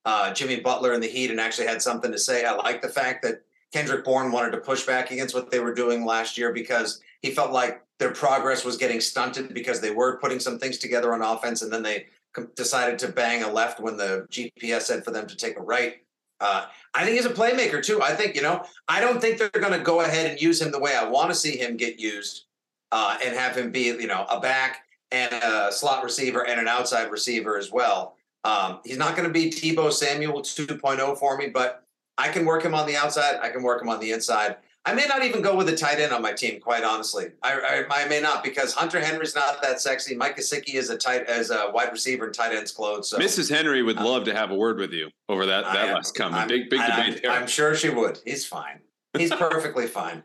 [0.05, 2.89] uh, Jimmy Butler in the Heat and actually had something to say, I like the
[2.89, 3.43] fact that
[3.73, 7.31] Kendrick Bourne wanted to push back against what they were doing last year because he
[7.31, 11.21] felt like their progress was getting stunted because they were putting some things together on
[11.21, 12.07] offense and then they
[12.55, 15.97] decided to bang a left when the GPS said for them to take a right.
[16.39, 18.01] Uh, I think he's a playmaker too.
[18.01, 18.63] I think you know.
[18.87, 21.29] I don't think they're going to go ahead and use him the way I want
[21.29, 22.45] to see him get used,
[22.91, 26.67] uh, and have him be you know a back and a slot receiver and an
[26.67, 28.15] outside receiver as well.
[28.43, 31.83] Um, he's not going to be Deebo Samuel 2.0 for me, but
[32.17, 33.39] I can work him on the outside.
[33.41, 34.57] I can work him on the inside.
[34.83, 37.27] I may not even go with a tight end on my team, quite honestly.
[37.43, 40.15] I, I, I may not because Hunter Henry's not that sexy.
[40.15, 43.09] Mike Gesicki is a tight as a wide receiver in tight ends clothes.
[43.09, 43.19] So.
[43.19, 43.47] Mrs.
[43.55, 46.47] Henry would um, love to have a word with you over that that last comment.
[46.49, 48.19] Big big debate I'm, I'm sure she would.
[48.25, 48.79] He's fine.
[49.15, 50.23] He's perfectly fine.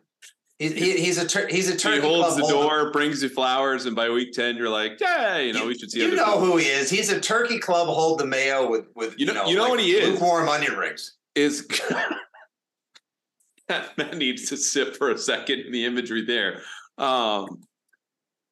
[0.58, 2.00] He, he, he's a tur- he's a turkey.
[2.00, 2.54] He holds the holder.
[2.54, 5.78] door, brings you flowers, and by week ten, you're like, yeah, you know, you, we
[5.78, 6.00] should see.
[6.00, 6.88] You know who he is?
[6.88, 7.88] He's a turkey club.
[7.88, 10.08] Hold the mayo with with you know you know, you know like what he is.
[10.08, 11.68] Lukewarm onion rings is.
[13.68, 16.62] that needs to sit for a second in the imagery there.
[16.98, 17.62] Um,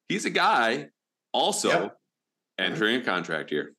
[0.09, 0.89] he's a guy
[1.33, 1.97] also yep.
[2.59, 3.73] entering a contract here.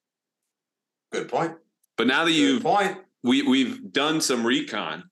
[1.12, 1.54] Good point.
[1.96, 2.98] But now that you've point.
[3.22, 5.04] we we've done some recon,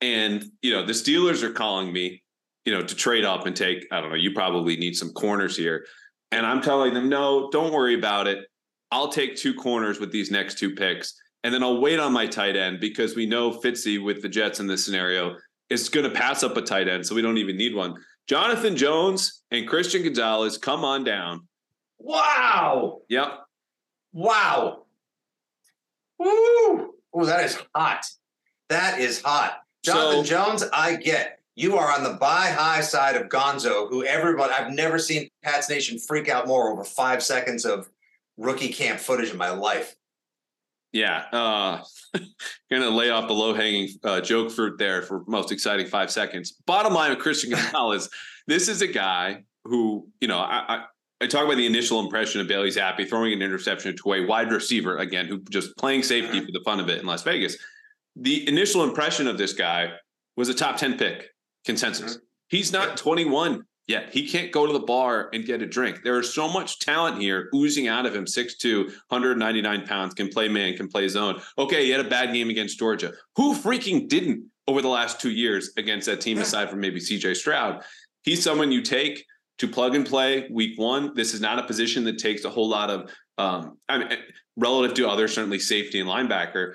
[0.00, 2.22] and you know the Steelers are calling me
[2.68, 5.56] you know, to trade up and take, I don't know, you probably need some corners
[5.56, 5.86] here.
[6.32, 8.44] And I'm telling them, no, don't worry about it.
[8.90, 11.18] I'll take two corners with these next two picks.
[11.44, 14.60] And then I'll wait on my tight end because we know Fitzy with the Jets
[14.60, 15.36] in this scenario
[15.70, 17.06] is going to pass up a tight end.
[17.06, 17.94] So we don't even need one.
[18.28, 21.48] Jonathan Jones and Christian Gonzalez, come on down.
[21.98, 22.98] Wow.
[23.08, 23.28] Yep.
[24.12, 24.82] Wow.
[26.18, 26.92] Woo.
[27.14, 28.04] Oh, that is hot.
[28.68, 29.62] That is hot.
[29.82, 34.04] Jonathan so, Jones, I get you are on the buy high side of Gonzo, who
[34.04, 37.90] everybody I've never seen Pats Nation freak out more over five seconds of
[38.36, 39.96] rookie camp footage in my life.
[40.92, 41.82] Yeah, uh,
[42.70, 46.52] gonna lay off the low hanging uh, joke fruit there for most exciting five seconds.
[46.64, 48.08] Bottom line of Christian Gonzalez,
[48.46, 50.84] this is a guy who, you know, I, I
[51.20, 54.52] I talk about the initial impression of Bailey Zappe throwing an interception to a wide
[54.52, 57.56] receiver again, who just playing safety for the fun of it in Las Vegas.
[58.14, 59.94] The initial impression of this guy
[60.36, 61.30] was a top 10 pick
[61.68, 62.16] consensus.
[62.16, 62.24] Mm-hmm.
[62.48, 64.08] He's not 21 yet.
[64.10, 66.00] He can't go to the bar and get a drink.
[66.02, 70.48] There is so much talent here oozing out of him 6'2, 199 pounds, can play
[70.48, 71.42] man, can play zone.
[71.58, 73.12] Okay, he had a bad game against Georgia.
[73.36, 77.36] Who freaking didn't over the last two years against that team, aside from maybe CJ
[77.36, 77.82] Stroud?
[78.22, 79.24] He's someone you take
[79.58, 81.12] to plug and play week one.
[81.14, 84.08] This is not a position that takes a whole lot of, um, I mean,
[84.56, 86.74] relative to others, certainly safety and linebacker.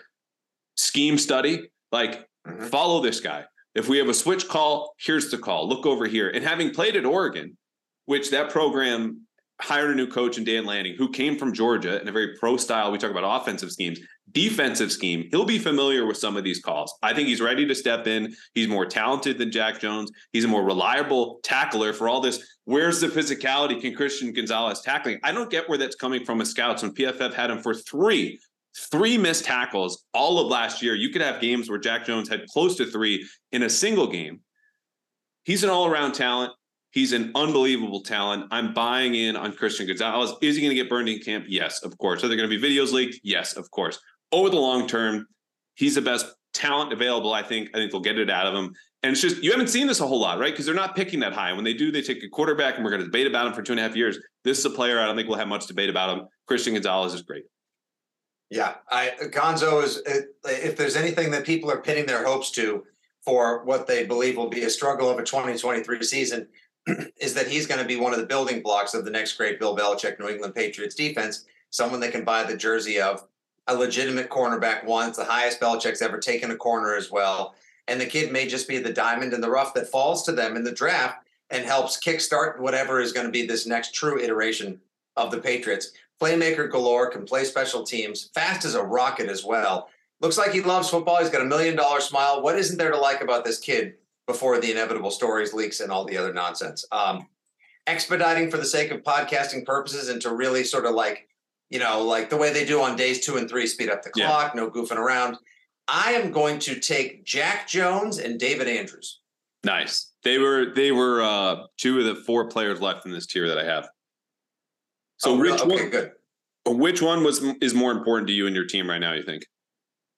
[0.75, 2.65] Scheme study, like mm-hmm.
[2.65, 3.45] follow this guy.
[3.75, 5.67] If we have a switch call, here's the call.
[5.67, 6.29] Look over here.
[6.29, 7.57] And having played at Oregon,
[8.05, 9.25] which that program
[9.61, 12.57] hired a new coach in Dan Lanning, who came from Georgia in a very pro
[12.57, 12.91] style.
[12.91, 13.99] We talk about offensive schemes,
[14.31, 15.27] defensive scheme.
[15.31, 16.93] He'll be familiar with some of these calls.
[17.01, 18.35] I think he's ready to step in.
[18.53, 20.11] He's more talented than Jack Jones.
[20.33, 22.45] He's a more reliable tackler for all this.
[22.65, 23.79] Where's the physicality?
[23.79, 25.19] Can Christian Gonzalez tackling?
[25.23, 28.39] I don't get where that's coming from as scouts when PFF had him for three
[28.75, 30.95] three missed tackles all of last year.
[30.95, 34.41] You could have games where Jack Jones had close to three in a single game.
[35.43, 36.53] He's an all around talent.
[36.91, 38.45] He's an unbelievable talent.
[38.51, 40.33] I'm buying in on Christian Gonzalez.
[40.41, 41.45] Is he going to get burned in camp?
[41.47, 42.23] Yes, of course.
[42.23, 43.19] Are there going to be videos leaked?
[43.23, 43.99] Yes, of course.
[44.31, 45.25] Over the long term,
[45.75, 47.33] he's the best talent available.
[47.33, 47.69] I think.
[47.73, 48.73] I think they'll get it out of him.
[49.01, 50.53] And it's just you haven't seen this a whole lot, right?
[50.53, 51.51] Because they're not picking that high.
[51.51, 53.63] When they do, they take a quarterback, and we're going to debate about him for
[53.63, 54.17] two and a half years.
[54.43, 56.27] This is a player I don't think we'll have much debate about him.
[56.47, 57.43] Christian Gonzalez is great.
[58.53, 62.85] Yeah, I Gonzo is uh, if there's anything that people are pinning their hopes to
[63.25, 66.47] for what they believe will be a struggle of a 2023 season
[67.17, 69.59] is that he's going to be one of the building blocks of the next great
[69.59, 73.25] Bill Belichick New England Patriots defense, someone they can buy the jersey of,
[73.67, 74.81] a legitimate cornerback.
[75.07, 77.55] It's the highest Belichick's ever taken a corner as well.
[77.87, 80.55] And the kid may just be the diamond in the rough that falls to them
[80.55, 84.79] in the draft and helps kickstart whatever is going to be this next true iteration
[85.15, 85.93] of the Patriots.
[86.23, 89.89] Playmaker galore, can play special teams, fast as a rocket as well.
[90.21, 91.19] Looks like he loves football.
[91.19, 92.41] He's got a million dollar smile.
[92.41, 96.05] What isn't there to like about this kid before the inevitable stories, leaks, and all
[96.05, 96.85] the other nonsense?
[96.93, 97.27] Um,
[97.87, 101.27] expediting for the sake of podcasting purposes and to really sort of like,
[101.69, 104.09] you know, like the way they do on days two and three, speed up the
[104.09, 104.61] clock, yeah.
[104.61, 105.37] no goofing around.
[105.89, 109.19] I am going to take Jack Jones and David Andrews.
[109.65, 110.11] Nice.
[110.23, 113.57] They were they were uh, two of the four players left in this tier that
[113.57, 113.89] I have.
[115.23, 115.89] So oh, which okay, one?
[115.89, 116.11] Good.
[116.65, 119.13] Which one was is more important to you and your team right now?
[119.13, 119.45] You think?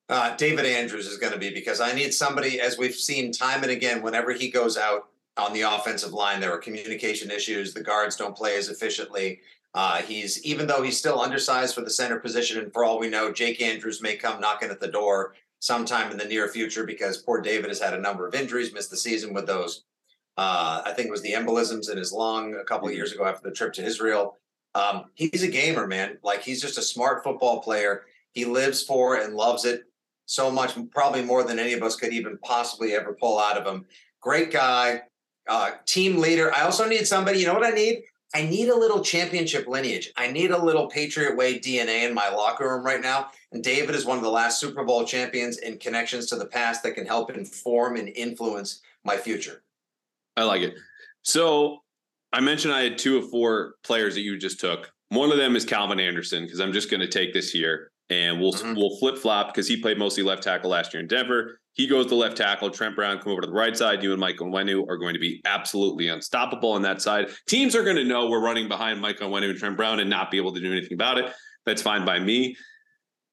[0.10, 3.62] Uh, David Andrews is going to be because I need somebody, as we've seen time
[3.62, 7.74] and again, whenever he goes out on the offensive line, there are communication issues.
[7.74, 9.42] The guards don't play as efficiently.
[9.76, 13.10] Uh, he's even though he's still undersized for the center position, and for all we
[13.10, 17.18] know, Jake Andrews may come knocking at the door sometime in the near future because
[17.18, 19.84] poor David has had a number of injuries, missed the season with those.
[20.38, 22.98] Uh, I think it was the embolisms in his lung a couple of mm-hmm.
[22.98, 24.38] years ago after the trip to Israel.
[24.76, 26.18] Um, he's a gamer, man.
[26.22, 28.04] Like he's just a smart football player.
[28.34, 29.86] He lives for and loves it
[30.26, 33.66] so much, probably more than any of us could even possibly ever pull out of
[33.66, 33.86] him.
[34.20, 35.04] Great guy,
[35.48, 36.54] uh, team leader.
[36.54, 37.40] I also need somebody.
[37.40, 38.04] You know what I need?
[38.34, 40.12] I need a little championship lineage.
[40.18, 43.32] I need a little Patriot Way DNA in my locker room right now.
[43.54, 46.84] And David is one of the last Super Bowl champions in connections to the past
[46.84, 49.64] that can help inform and influence my future.
[50.36, 50.74] I like it.
[51.22, 51.84] So
[52.36, 54.92] I mentioned I had two of four players that you just took.
[55.08, 58.42] One of them is Calvin Anderson because I'm just going to take this here and
[58.42, 58.76] we'll mm-hmm.
[58.76, 61.62] we'll flip flop because he played mostly left tackle last year in Denver.
[61.76, 62.70] He goes to left tackle.
[62.70, 64.04] Trent Brown come over to the right side.
[64.04, 67.30] You and Mike Onwenu are going to be absolutely unstoppable on that side.
[67.48, 70.30] Teams are going to know we're running behind Mike Onwenu and Trent Brown and not
[70.30, 71.32] be able to do anything about it.
[71.66, 72.58] That's fine by me.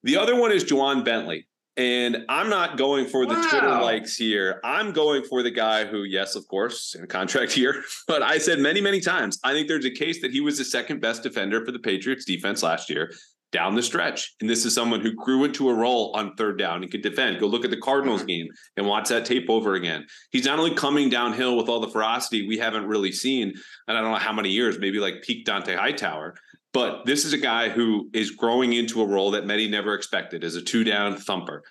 [0.05, 1.49] The other one is Ja'Whaun Bentley.
[1.77, 3.49] And I'm not going for the wow.
[3.49, 4.61] Twitter likes here.
[4.63, 7.83] I'm going for the guy who, yes, of course, in a contract here.
[8.07, 10.65] But I said many, many times, I think there's a case that he was the
[10.65, 13.13] second best defender for the Patriots defense last year
[13.53, 14.35] down the stretch.
[14.41, 17.39] And this is someone who grew into a role on third down and could defend.
[17.39, 18.29] Go look at the Cardinals mm-hmm.
[18.29, 20.07] game and watch that tape over again.
[20.31, 23.53] He's not only coming downhill with all the ferocity we haven't really seen,
[23.87, 26.35] and I don't know how many years, maybe like peak Dont'a Hightower,
[26.73, 30.45] but this is a guy who is growing into a role that many never expected
[30.45, 31.63] as a two down thumper.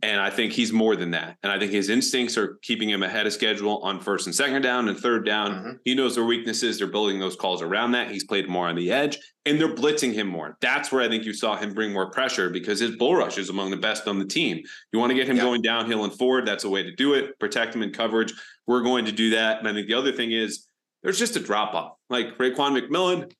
[0.00, 1.38] And I think he's more than that.
[1.42, 4.62] And I think his instincts are keeping him ahead of schedule on first and second
[4.62, 5.50] down and third down.
[5.50, 5.70] Mm-hmm.
[5.84, 6.78] He knows their weaknesses.
[6.78, 8.08] They're building those calls around that.
[8.08, 10.56] He's played more on the edge and they're blitzing him more.
[10.60, 13.48] That's where I think you saw him bring more pressure because his bull rush is
[13.48, 14.62] among the best on the team.
[14.92, 16.46] You want to get him going downhill and forward.
[16.46, 17.36] That's a way to do it.
[17.40, 18.32] Protect him in coverage.
[18.68, 19.58] We're going to do that.
[19.58, 20.68] And I think the other thing is
[21.02, 21.94] there's just a drop off.
[22.08, 23.32] Like Raekwon McMillan,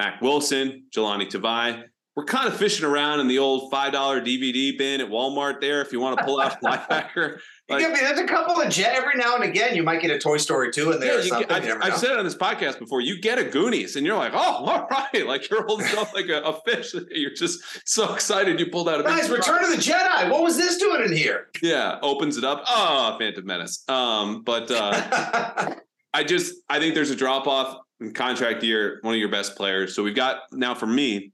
[0.00, 1.84] Mack Wilson, Jahlani Tavai,
[2.16, 5.92] we're kind of fishing around in the old $5 DVD bin at Walmart there if
[5.92, 7.38] you want to pull out a linebacker.
[7.68, 9.76] Like, I mean, there's a couple of jet every now and again.
[9.76, 11.48] You might get a Toy Story two in there yeah, or something.
[11.48, 13.02] get, I've, I've said it on this podcast before.
[13.02, 16.28] You get a Goonies, and you're like, "Oh, all right!" Like you're holding up like
[16.28, 16.94] a, a fish.
[17.10, 18.58] You're just so excited.
[18.58, 20.30] You pulled out a Guys, Return of the Jedi.
[20.30, 21.48] What was this doing in here?
[21.62, 22.64] Yeah, opens it up.
[22.66, 23.84] Oh, Phantom Menace.
[23.86, 25.74] Um, but uh,
[26.14, 27.76] I just I think there's a drop off
[28.14, 28.98] contract year.
[29.02, 29.94] One of your best players.
[29.94, 31.32] So we've got now for me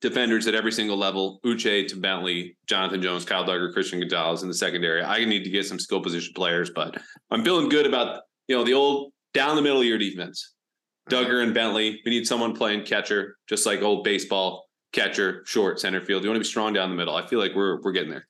[0.00, 4.48] defenders at every single level: Uche to Bentley, Jonathan Jones, Kyle Dugger, Christian Gonzalez in
[4.48, 5.02] the secondary.
[5.02, 6.96] I need to get some skill position players, but
[7.30, 10.54] I'm feeling good about you know the old down the middle of your defense.
[11.08, 11.24] Mm-hmm.
[11.24, 12.00] Dugger and Bentley.
[12.04, 16.22] We need someone playing catcher, just like old baseball catcher, short center field.
[16.22, 17.14] You want to be strong down the middle.
[17.14, 18.26] I feel like we're we're getting there.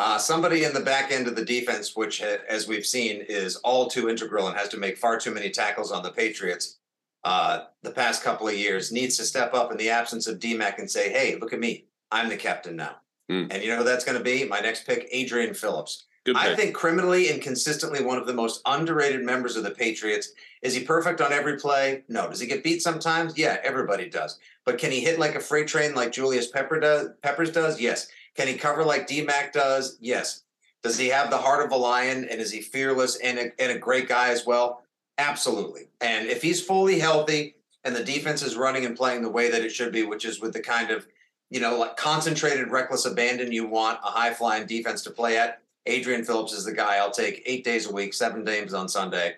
[0.00, 3.56] Uh, somebody in the back end of the defense, which, ha- as we've seen, is
[3.56, 6.78] all too integral and has to make far too many tackles on the Patriots
[7.24, 10.78] uh, the past couple of years, needs to step up in the absence of DMAC
[10.78, 11.84] and say, hey, look at me.
[12.10, 12.96] I'm the captain now.
[13.28, 13.48] Hmm.
[13.50, 14.46] And you know who that's going to be?
[14.46, 16.06] My next pick, Adrian Phillips.
[16.24, 20.32] Good I think criminally and consistently one of the most underrated members of the Patriots.
[20.62, 22.04] Is he perfect on every play?
[22.08, 22.26] No.
[22.26, 23.36] Does he get beat sometimes?
[23.36, 24.38] Yeah, everybody does.
[24.64, 27.78] But can he hit like a freight train like Julius Pepper does, Peppers does?
[27.78, 28.08] Yes.
[28.36, 29.96] Can he cover like DMAC does?
[30.00, 30.44] Yes.
[30.82, 33.72] Does he have the heart of a lion and is he fearless and a, and
[33.72, 34.84] a great guy as well?
[35.18, 35.88] Absolutely.
[36.00, 39.62] And if he's fully healthy and the defense is running and playing the way that
[39.62, 41.06] it should be, which is with the kind of,
[41.50, 45.60] you know, like concentrated, reckless abandon you want a high flying defense to play at,
[45.86, 49.36] Adrian Phillips is the guy I'll take eight days a week, seven games on Sunday.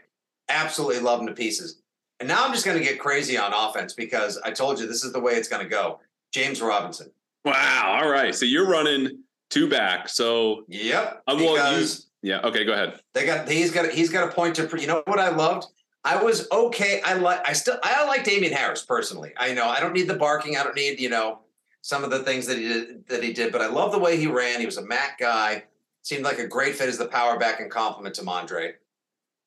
[0.49, 1.81] Absolutely love him to pieces.
[2.21, 5.03] And now I'm just going to get crazy on offense because I told you this
[5.03, 6.01] is the way it's going to go.
[6.33, 7.11] James Robinson.
[7.45, 8.01] Wow.
[8.03, 8.35] All right.
[8.35, 9.19] So you're running
[9.51, 10.09] two back.
[10.09, 11.23] So Yep.
[11.27, 12.41] Uh, well, you- because yeah.
[12.41, 12.65] Okay.
[12.65, 13.01] Go ahead.
[13.15, 15.67] they got he's got he's got a point to you know what I loved.
[16.05, 17.01] I was okay.
[17.05, 19.33] I like I still I like Damien Harris personally.
[19.37, 20.57] I know I don't need the barking.
[20.57, 21.41] I don't need you know
[21.81, 24.17] some of the things that he did that he did, but I love the way
[24.17, 24.61] he ran.
[24.61, 25.65] He was a Mac guy.
[26.05, 28.73] Seemed like a great fit as the power back and compliment to Mondre.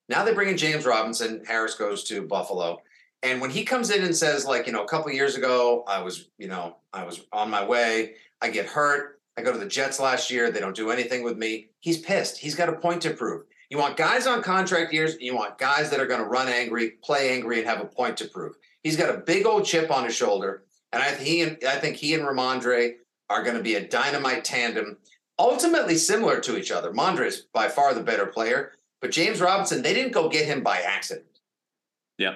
[0.08, 1.44] Now they bring in James Robinson.
[1.46, 2.82] Harris goes to Buffalo.
[3.26, 6.00] And when he comes in and says, like, you know, a couple years ago, I
[6.00, 8.14] was, you know, I was on my way.
[8.40, 9.20] I get hurt.
[9.36, 10.52] I go to the Jets last year.
[10.52, 11.70] They don't do anything with me.
[11.80, 12.38] He's pissed.
[12.38, 13.46] He's got a point to prove.
[13.72, 16.92] You want guys on contract years, you want guys that are going to run angry,
[17.04, 18.54] play angry, and have a point to prove.
[18.84, 20.64] He's got a big old chip on his shoulder,
[20.94, 22.94] and I he and I think he and Rhamondre
[23.32, 24.98] are going to be a dynamite tandem,
[25.40, 26.92] ultimately similar to each other.
[26.92, 30.62] Mondre is by far the better player, but James Robinson, they didn't go get him
[30.62, 31.26] by accident.
[32.20, 32.36] Yeah.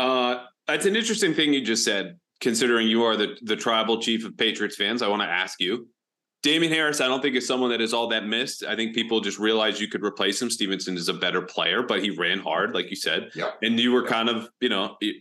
[0.00, 4.24] Uh, that's an interesting thing you just said, considering you are the, the tribal chief
[4.24, 5.02] of Patriots fans.
[5.02, 5.88] I want to ask you.
[6.42, 8.64] Damien Harris, I don't think is someone that is all that missed.
[8.64, 10.48] I think people just realized you could replace him.
[10.48, 13.30] Stevenson is a better player, but he ran hard, like you said.
[13.34, 13.58] Yep.
[13.62, 15.12] And you were kind of, you know, a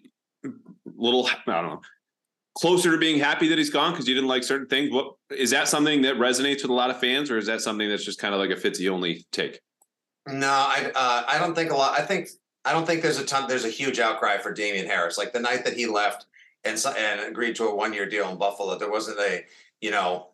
[0.86, 1.82] little, I don't know,
[2.58, 4.94] closer to being happy that he's gone because you didn't like certain things.
[4.94, 7.90] What is that something that resonates with a lot of fans, or is that something
[7.90, 9.60] that's just kind of like a Fitzy only take?
[10.26, 12.00] No, I uh, I don't think a lot.
[12.00, 12.30] I think
[12.66, 13.48] I don't think there's a ton.
[13.48, 15.18] There's a huge outcry for Damien Harris.
[15.18, 16.26] Like the night that he left
[16.64, 19.46] and and agreed to a one year deal in Buffalo, there wasn't a
[19.82, 20.28] you know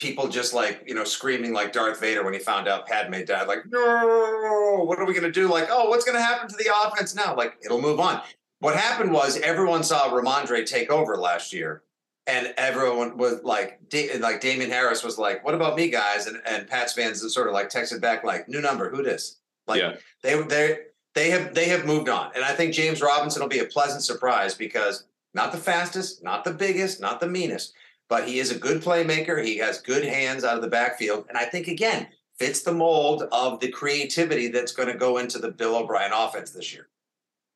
[0.00, 3.48] people just like you know screaming like Darth Vader when he found out Padme died.
[3.48, 5.48] Like no, what are we gonna do?
[5.48, 7.34] Like oh, what's gonna happen to the offense now?
[7.36, 8.22] Like it'll move on.
[8.60, 11.82] What happened was everyone saw Rhamondre take over last year.
[12.26, 13.80] And everyone was like,
[14.20, 17.54] like Damien Harris was like, "What about me, guys?" And and Pats fans sort of
[17.54, 19.96] like texted back, like, "New number, who this?" Like, Yeah.
[20.22, 20.76] they they
[21.14, 24.02] they have they have moved on, and I think James Robinson will be a pleasant
[24.02, 25.04] surprise because
[25.34, 27.74] not the fastest, not the biggest, not the meanest,
[28.08, 29.44] but he is a good playmaker.
[29.44, 33.24] He has good hands out of the backfield, and I think again fits the mold
[33.32, 36.88] of the creativity that's going to go into the Bill O'Brien offense this year.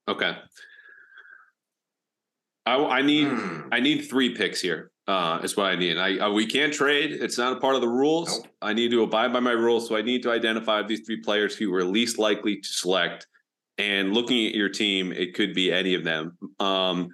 [0.08, 0.36] Okay.
[2.66, 3.68] I, I need Hmm.
[3.72, 4.90] I need three picks here.
[5.08, 5.98] Uh, is what I need.
[5.98, 7.10] I, uh, we can't trade.
[7.10, 8.38] It's not a part of the rules.
[8.38, 8.46] Nope.
[8.62, 9.88] I need to abide by my rules.
[9.88, 13.26] So I need to identify these three players who were least likely to select.
[13.82, 16.38] And looking at your team, it could be any of them.
[16.60, 17.08] Um,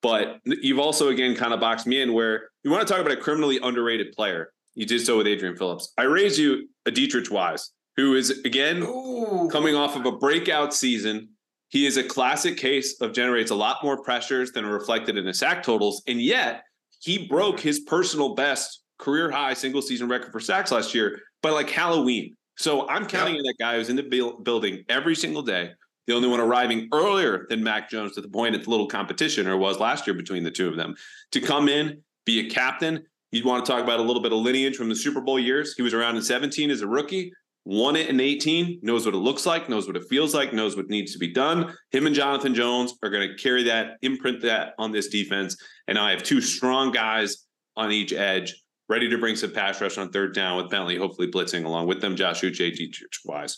[0.00, 3.12] but you've also again kind of boxed me in where you want to talk about
[3.12, 4.50] a criminally underrated player.
[4.74, 5.92] You did so with Adrian Phillips.
[5.98, 9.50] I raised you a Deatrich Wise, who is again Ooh.
[9.52, 11.28] coming off of a breakout season.
[11.68, 15.26] He is a classic case of generates a lot more pressures than are reflected in
[15.26, 16.62] his sack totals, and yet
[17.00, 21.50] he broke his personal best career high single season record for sacks last year by
[21.50, 22.34] like Halloween.
[22.56, 25.72] So I'm counting on that guy who's in the buil- building every single day.
[26.06, 29.46] The only one arriving earlier than Mac Jones to the point it's a little competition,
[29.46, 30.94] or was last year between the two of them,
[31.32, 33.04] to come in, be a captain.
[33.32, 35.74] You'd want to talk about a little bit of lineage from the Super Bowl years.
[35.74, 37.32] He was around in 17 as a rookie,
[37.64, 40.76] won it in 18, knows what it looks like, knows what it feels like, knows
[40.76, 41.74] what needs to be done.
[41.90, 45.56] Him and Jonathan Jones are going to carry that, imprint that on this defense.
[45.88, 47.46] And I have two strong guys
[47.76, 48.54] on each edge.
[48.88, 52.02] ready to bring some pass rush on third down with Bentley, hopefully blitzing along with
[52.02, 53.56] them, Josh Uche, Deatrich Wise.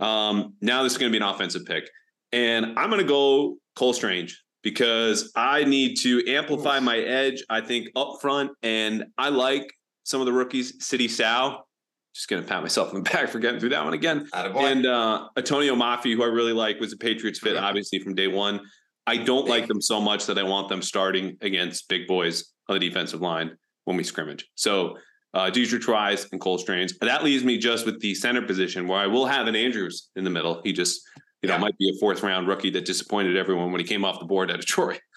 [0.00, 1.88] Um, now this is going to be an offensive pick.
[2.32, 7.60] And I'm going to go Cole Strange because I need to amplify my edge, I
[7.60, 8.50] think, up front.
[8.62, 9.72] And I like
[10.04, 11.64] some of the rookies, Sidy Sow.
[12.14, 14.28] Just going to pat myself on the back for getting through that one again.
[14.32, 18.28] And uh, Antonio Mafi, who I really like, was a Patriots fit, obviously, from day
[18.28, 18.60] one.
[19.06, 22.78] I don't like them so much that I want them starting against big boys on
[22.78, 24.46] the defensive line when we scrimmage.
[24.54, 24.98] So
[25.38, 26.98] uh, Deatrich Wise and Cole Strange.
[26.98, 30.24] That leaves me just with the center position where I will have an Andrews in
[30.24, 30.60] the middle.
[30.64, 31.02] He just,
[31.42, 31.60] you know, Yeah.
[31.60, 34.50] might be a fourth round rookie that disappointed everyone when he came off the board
[34.50, 35.00] at Detroit.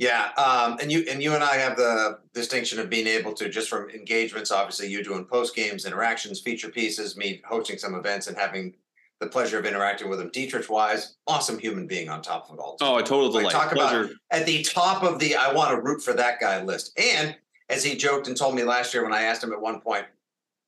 [0.00, 3.48] Yeah, um, and you and you and I have the distinction of being able to
[3.48, 4.52] just from engagements.
[4.52, 8.76] Obviously, you doing post games, interactions, feature pieces, me hosting some events, and having
[9.18, 10.30] the pleasure of interacting with him.
[10.30, 12.76] Deatrich Wise, awesome human being on top of it all.
[12.80, 13.52] Oh, a total Like, delight.
[13.52, 16.96] talk about- At the top of the I want to root for that guy list.
[16.96, 17.34] And
[17.68, 20.06] as he joked and told me last year when I asked him at one point,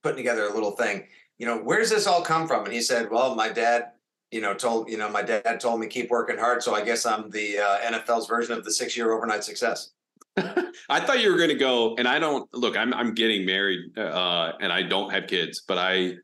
[0.03, 1.07] putting together a little thing,
[1.39, 2.65] you know, where does this all come from?
[2.65, 3.93] And he said, Well, my dad,
[4.31, 6.63] you know, told you know, my dad told me keep working hard.
[6.63, 9.91] So I guess I'm the uh, NFL's version of the six year overnight success.
[10.37, 12.77] I thought you were going to go, and I don't look.
[12.77, 16.15] I'm I'm getting married, uh, and I don't have kids, but I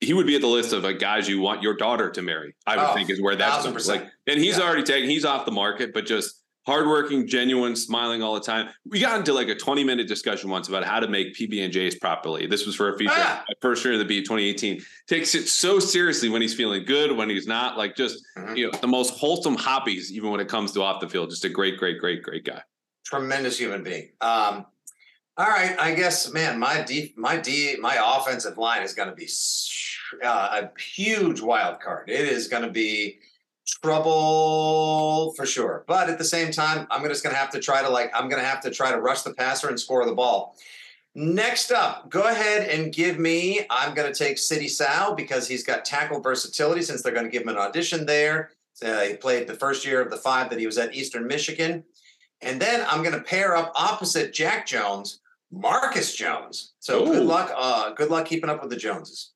[0.00, 2.54] he would be at the list of like guys you want your daughter to marry.
[2.66, 3.74] I would Oh, think is where that's thousand going.
[3.76, 4.02] percent.
[4.04, 4.64] like, and he's Yeah.
[4.64, 5.08] already taken.
[5.08, 8.68] He's off the market, but just hardworking, genuine, smiling all the time.
[8.88, 11.72] We got into like a 20 minute discussion once about how to make PB and
[11.72, 12.46] J's properly.
[12.46, 13.44] This was for a feature Ah.
[13.46, 14.82] my first year of the beat 2018.
[15.06, 17.76] Takes it so seriously when he's feeling good, when he's not.
[17.76, 18.56] Like just Mhm.
[18.56, 21.30] you know the most wholesome hobbies, even when it comes to off the field.
[21.30, 22.62] Just a great, great, great, great guy.
[23.04, 24.10] Tremendous human being.
[24.22, 24.64] Um,
[25.36, 29.14] all right, I guess, man, my D, my D, my offensive line is going to
[29.14, 29.28] be
[30.22, 32.08] uh, a huge wild card.
[32.08, 33.18] It is going to be
[33.64, 35.84] trouble for sure.
[35.86, 38.28] But at the same time, I'm just going to have to try to like, I'm
[38.28, 40.56] going to have to try to rush the passer and score the ball.
[41.16, 43.64] Next up, go ahead and give me.
[43.70, 47.30] I'm going to take City Sal because he's got tackle versatility since they're going to
[47.30, 48.50] give him an audition there.
[48.84, 51.84] Uh, he played the first year of the five that he was at Eastern Michigan.
[52.42, 55.20] And then I'm going to pair up opposite Jack Jones,
[55.52, 56.74] Marcus Jones.
[56.80, 57.52] So good luck.
[57.56, 59.33] Uh, good luck keeping up with the Joneses.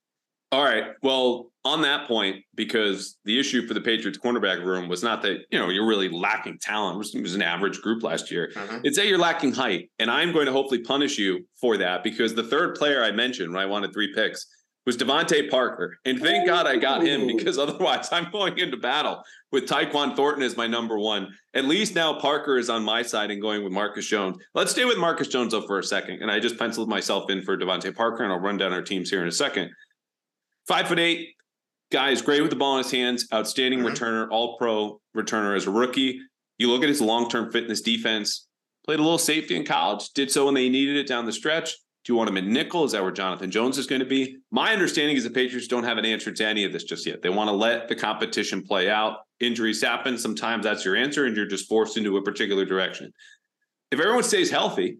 [0.50, 0.84] All right.
[1.02, 5.40] Well, on that point, because the issue for the Patriots cornerback room was not that,
[5.50, 6.94] you know, you're really lacking talent.
[6.94, 8.50] It was, it was an average group last year.
[8.54, 8.80] Mhm.
[8.84, 9.90] It's that you're lacking height.
[9.98, 13.52] And I'm going to hopefully punish you for that because the third player I mentioned
[13.52, 14.46] when I wanted three picks
[14.86, 15.98] was DeVante Parker.
[16.06, 19.22] And thank God I got him because otherwise I'm going into battle
[19.52, 21.28] with Tyquan Thornton as my number one.
[21.52, 24.38] At least now Parker is on my side and going with Marcus Jones.
[24.54, 26.22] Let's stay with Marcus Jones though for a second.
[26.22, 29.10] And I just penciled myself in for DeVante Parker and I'll run down our teams
[29.10, 29.70] here in a second.
[30.68, 31.34] Five foot eight,
[31.90, 33.90] guy is great with the ball in his hands, outstanding Mhm.
[33.90, 36.20] returner, all pro returner as a rookie.
[36.58, 38.46] You look at his long term fitness defense,
[38.84, 41.72] played a little safety in college, did so when they needed it down the stretch.
[42.04, 42.84] Do you want him in nickel?
[42.84, 44.36] Is that where Jonathan Jones is going to be?
[44.50, 47.22] My understanding is the Patriots don't have an answer to any of this just yet.
[47.22, 49.20] They want to let the competition play out.
[49.40, 50.18] Injuries happen.
[50.18, 53.10] Sometimes that's your answer, and you're just forced into a particular direction.
[53.90, 54.98] If everyone stays healthy,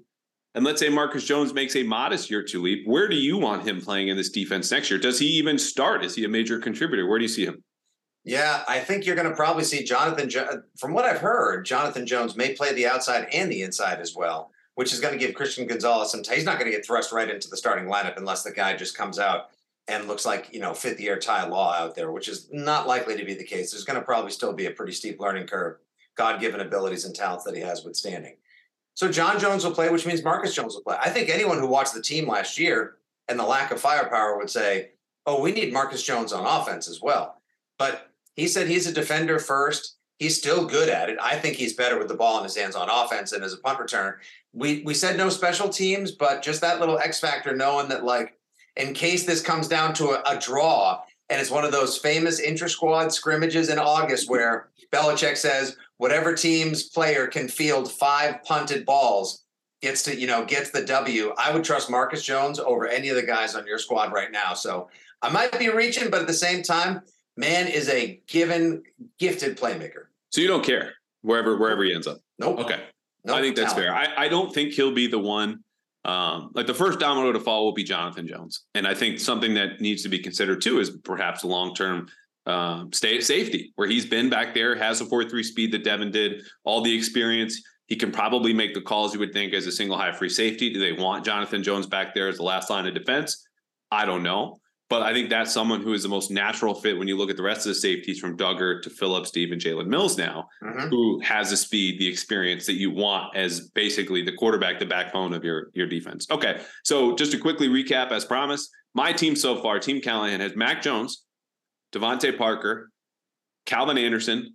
[0.59, 3.65] and let's say Marcus Jones makes a modest year two leap, where do you want
[3.65, 4.99] him playing in this defense next year?
[4.99, 6.05] Does he even start?
[6.05, 7.07] Is he a major contributor?
[7.07, 7.63] Where do you see him?
[8.25, 10.29] Yeah, I think you're going to probably see Jonathan.
[10.29, 14.17] Jo- From what I've heard, Jonathan Jones may play the outside and the inside as
[14.17, 16.25] well, which is going to give Christian Gonzalez some.
[16.25, 18.75] T- he's not going to get thrust right into the starting lineup unless the guy
[18.75, 19.51] just comes out
[19.87, 23.17] and looks like you know fifth year Ty Law out there, which is not likely
[23.17, 23.71] to be the case.
[23.71, 25.77] There's going to probably still be a pretty steep learning curve,
[26.17, 28.39] God given abilities and talents that he has withstanding.
[28.99, 30.97] So John Jones will play, which means Marcus Jones will play.
[31.01, 32.97] I think anyone who watched the team last year
[33.29, 34.91] and the lack of firepower would say,
[35.25, 37.41] "Oh, we need Marcus Jones on offense as well."
[37.79, 39.95] But he said he's a defender first.
[40.19, 41.17] He's still good at it.
[41.23, 43.59] I think he's better with the ball in his hands on offense and as a
[43.59, 44.17] punt returner.
[44.53, 48.37] We we said no special teams, but just that little X factor, knowing that like
[48.75, 52.41] in case this comes down to a, a draw and it's one of those famous
[52.41, 58.87] inter squad scrimmages in August where Belichick says whatever team's player can field five punted
[58.87, 59.45] balls
[59.83, 61.35] gets to you know gets the W.
[61.39, 64.55] I would trust Marcus Jones over any of the guys on your squad right now.
[64.55, 64.89] So
[65.23, 67.03] I might be reaching, but at the same time,
[67.37, 68.83] man is a given
[69.19, 70.07] gifted playmaker.
[70.31, 72.19] So you don't care wherever wherever he ends up.
[72.39, 72.61] Nope.
[72.61, 72.83] Okay.
[73.25, 73.37] Nope.
[73.37, 73.95] I think that's fair.
[73.95, 75.65] I, I don't think he'll be the one.
[76.05, 79.53] Um, like the first domino to fall will be Jonathan Jones, and I think something
[79.55, 82.09] that needs to be considered too is perhaps long term
[82.49, 86.11] um, stay safety, where he's been back there, has a four three speed that Devin
[86.11, 87.63] did, all the experience.
[87.87, 90.73] He can probably make the calls you would think as a single high free safety.
[90.73, 93.47] Do they want Jonathan Jones back there as the last line of defense?
[93.91, 94.59] I don't know.
[94.91, 97.37] but I think that's someone who is the most natural fit when you look at
[97.37, 100.89] the rest of the safeties from Dugger to Phillips, Steve, and Jalen Mills now, Mhm.
[100.89, 105.35] who has the speed, the experience that you want as basically the quarterback, the backbone
[105.35, 106.27] of your, your defense.
[106.31, 106.63] Okay.
[106.85, 110.81] So just to quickly recap, as promised, my team so far, Team Callahan has Mac
[110.81, 111.23] Jones,
[111.93, 112.91] DeVante Parker,
[113.67, 114.55] Calvin Anderson,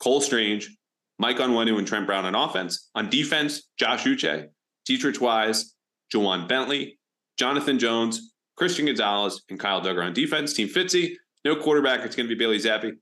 [0.00, 0.70] Cole Strange,
[1.18, 2.90] Mike Onwenu, and Trent Brown on offense.
[2.94, 4.48] On defense, Josh Uche,
[4.88, 5.74] Deatrich Wise,
[6.12, 6.98] Ja'Whaun Bentley,
[7.38, 10.52] Jonathan Jones, Christian Gonzalez, and Kyle Dugger on defense.
[10.52, 11.14] Team Fitzy,
[11.44, 12.00] no quarterback.
[12.04, 12.92] It's going to be Bailey Zappe.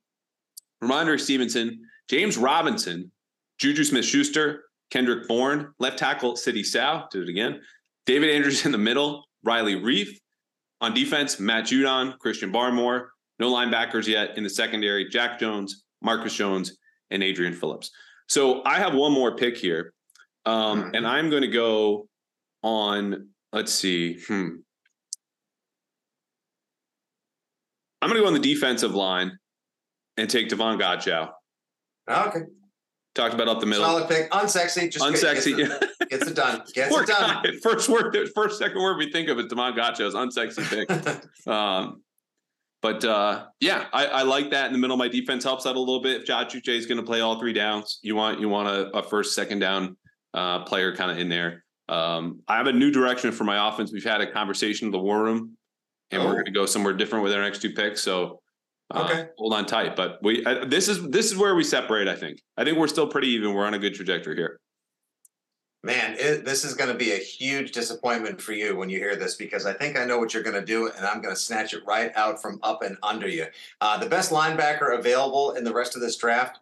[0.82, 3.10] Rhamondre Stevenson, James Robinson,
[3.58, 7.60] Juju Smith Schuster, Kendrick Bourne, left tackle City Sal, did it again.
[8.06, 10.08] David Andrews in the middle, Riley Reiff.
[10.80, 13.06] On defense, Matt Judon, Christian Barmore.
[13.38, 16.76] No linebackers yet in the secondary, Jack Jones, Marcus Jones,
[17.10, 17.90] and Adrian Phillips.
[18.28, 19.92] So I have one more pick here.
[20.46, 20.96] Um, Mhm.
[20.96, 22.08] and I'm going to go
[22.62, 24.18] on, let's see.
[24.26, 24.48] Hmm.
[28.02, 29.38] I'm going to go on the defensive line
[30.16, 31.30] and take Davon Godchaux.
[32.08, 32.40] Okay.
[33.14, 33.84] Talked about up the middle.
[33.84, 34.30] Solid pick.
[34.30, 34.90] Unsexy.
[34.92, 35.56] Just Unsexy.
[35.56, 36.62] Gets it, gets it done.
[36.74, 37.42] Gets Poor it done.
[37.44, 37.50] guy.
[37.62, 41.24] First word, first second word we think of is Davon Godchaux's unsexy pick.
[41.52, 42.02] Um,
[42.84, 44.98] but uh, yeah, I, I like that in the middle.
[44.98, 46.20] My defense helps out a little bit.
[46.20, 48.94] If Josh Uche is going to play all three downs, you want you want a,
[48.94, 49.96] a first, second down
[50.34, 51.64] uh, player kind of in there.
[51.88, 53.90] Um, I have a new direction for my offense.
[53.90, 55.56] We've had a conversation in the war room,
[56.10, 56.32] and we're Oh.
[56.34, 58.02] going to go somewhere different with our next two picks.
[58.02, 58.42] So
[58.94, 59.28] uh, Okay.
[59.38, 59.96] hold on tight.
[59.96, 62.06] But we uh, this is this is where we separate.
[62.06, 62.42] I think.
[62.58, 63.54] I think we're still pretty even.
[63.54, 64.60] We're on a good trajectory here.
[65.84, 69.16] Man, it, this is going to be a huge disappointment for you when you hear
[69.16, 71.38] this because I think I know what you're going to do, and I'm going to
[71.40, 73.44] snatch it right out from up and under you.
[73.82, 76.60] Uh, the best linebacker available in the rest of this draft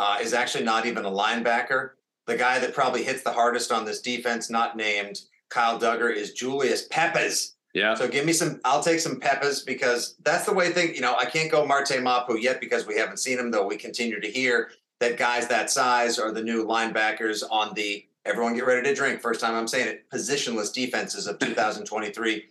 [0.00, 1.90] uh, is actually not even a linebacker.
[2.26, 5.20] The guy that probably hits the hardest on this defense, not named
[5.50, 7.54] Kyle Dugger, is Julius Peppers.
[7.74, 7.94] Yeah.
[7.94, 8.60] So give me some.
[8.64, 10.96] I'll take some Peppers because that's the way thing.
[10.96, 13.52] You know, I can't go Marte Mapu yet because we haven't seen him.
[13.52, 18.04] Though we continue to hear that guys that size are the new linebackers on the.
[18.24, 19.20] Everyone get ready to drink.
[19.20, 20.10] First time I'm saying it.
[20.10, 22.44] Positionless defenses of 2023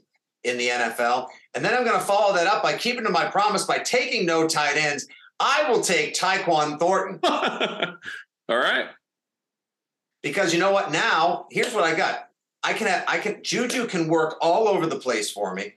[0.44, 1.28] in the NFL.
[1.56, 4.26] And then I'm going to follow that up by keeping to my promise by taking
[4.26, 5.08] no tight ends.
[5.40, 7.20] I will take Tyquan Thornton
[8.50, 8.88] all right.
[10.22, 10.92] because you know what?
[10.92, 12.30] Now here's what I got.
[12.64, 15.74] I can have I can Juju can work all over the place for me.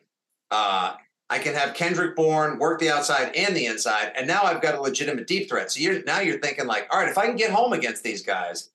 [0.50, 0.94] Uh,
[1.28, 4.76] I can have Kendrick Bourne work the outside and the inside, and now I've got
[4.76, 5.72] a legitimate deep threat.
[5.72, 8.22] So you're now you're thinking like, all right, if I can get home against these
[8.22, 8.70] guys,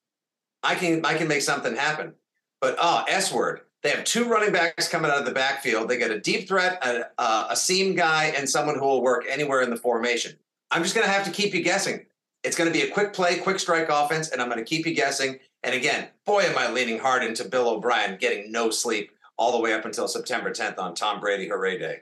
[0.63, 2.13] I can I can make something happen.
[2.59, 3.61] But ah, oh, S word.
[3.83, 5.89] They have two running backs coming out of the backfield.
[5.89, 9.25] They got a deep threat, a, a, a seam guy, and someone who will work
[9.27, 10.37] anywhere in the formation.
[10.69, 12.05] I'm just going to have to keep you guessing.
[12.43, 14.85] It's going to be a quick play, quick strike offense, and I'm going to keep
[14.85, 15.39] you guessing.
[15.63, 19.59] And again, boy, am I leaning hard into Bill O'Brien getting no sleep all the
[19.59, 22.01] way up until September 10th on Tom Brady Hooray Day.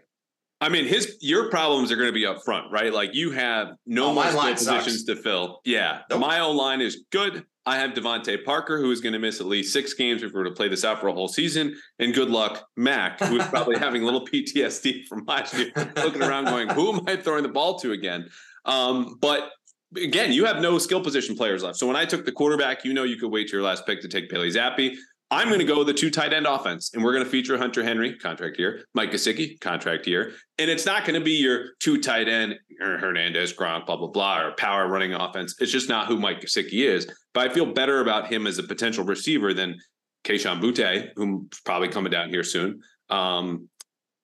[0.62, 2.93] I mean, his your problems are going to be up front, right?
[2.93, 5.03] Like you have no Oh, more positions sucks.
[5.05, 5.62] to fill.
[5.64, 6.20] Yeah, Nope.
[6.20, 7.45] my own line is good.
[7.66, 10.39] I have DeVante Parker, who is going to miss at least six games if we
[10.39, 11.76] were to play this out for a whole season.
[11.99, 16.24] And good luck, Mac, who is probably having a little PTSD from last year, looking
[16.24, 18.28] around going, "Who am I throwing the ball to again?"
[18.66, 19.51] Um, but
[19.95, 21.78] again, you have no skill position players left.
[21.78, 24.01] So when I took the quarterback, you know you could wait to your last pick
[24.01, 24.95] to take Bailey Zappe.
[25.32, 27.58] I'm going to go with the two tight end offense, and we're going to feature
[27.58, 31.74] Hunter Henry, contract year, Mike Gesicki, contract year, and it's not going to be your
[31.80, 35.56] two tight end er, Hernandez, Gronk, blah blah blah, or power running offense.
[35.60, 37.08] It's just not who Mike Gesicki is.
[37.34, 39.78] But I feel better about him as a potential receiver than
[40.24, 42.82] Kayshon Boutte, who's probably coming down here soon.
[43.10, 43.70] Um,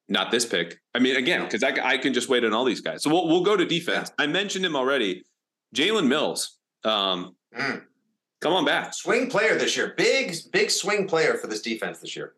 [0.08, 0.80] not this pick.
[0.94, 3.04] I mean, again, because I, I can just wait on all these guys.
[3.04, 4.12] So we'll we'll go to defense.
[4.18, 5.24] I mentioned him already.
[5.76, 6.58] Jalen Mills.
[6.84, 7.84] Um, Mm.
[8.46, 8.94] Come on back.
[8.94, 9.96] Swing player this year.
[9.98, 12.34] Big, big swing player for this defense this year.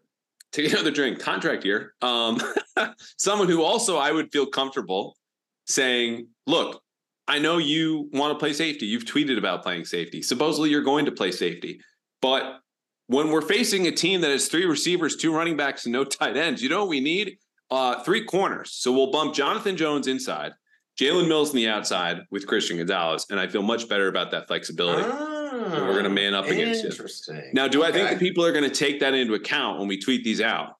[0.53, 1.19] take another drink.
[1.19, 1.95] Contract year.
[2.01, 2.39] Um
[3.17, 5.17] someone who also i would feel comfortable
[5.65, 6.81] saying look
[7.27, 8.85] i know you want to play safety.
[8.85, 10.21] You've tweeted about playing safety.
[10.21, 11.81] Supposedly you're going to play safety.
[12.21, 12.61] But
[13.07, 16.37] when we're facing a team that has three receivers two running backs and no tight
[16.37, 17.37] ends you know what we need?
[17.69, 18.71] Uh three corners.
[18.71, 20.53] So we'll bump jonathan jones inside
[20.97, 24.47] jalen mills on the outside with christian gonzalez and i feel much better about that
[24.47, 25.03] flexibility.
[25.05, 25.71] Ah, Hmm.
[25.87, 26.89] we're gonna man up against you.
[26.89, 27.49] Interesting.
[27.53, 28.13] now, do I think Okay.
[28.15, 30.75] that people are going to take that into account when we tweet these out?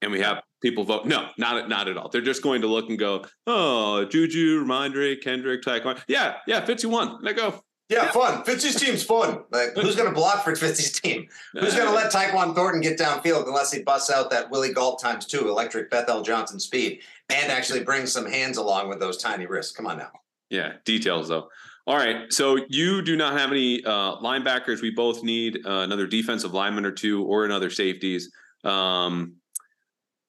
[0.00, 1.06] And we have people vote?
[1.06, 2.08] No, not not at all.
[2.08, 6.00] They're just going to look and go, "Oh, Juju, Rhamondre, Kendrick, Tyquan.
[6.08, 7.18] Yeah, yeah, Fitzy won.
[7.22, 7.62] Let go.
[7.88, 8.42] Yeah, fun.
[8.44, 9.44] Fitzy's team's fun.
[9.50, 11.28] Like, who's going to block for Fitzy's team?
[11.52, 14.98] Who's going to let Tyquan Thornton get downfield unless he busts out that Willie Gault
[15.00, 19.44] times two electric Bethel Johnson speed and actually brings some hands along with those tiny
[19.46, 19.76] wrists?
[19.76, 20.10] Come on now.
[20.48, 21.48] Yeah, details though.
[21.86, 24.80] All right, so you do not have any uh, linebackers.
[24.82, 28.30] We both need uh, another defensive lineman or two, or another safeties.
[28.62, 29.34] Um,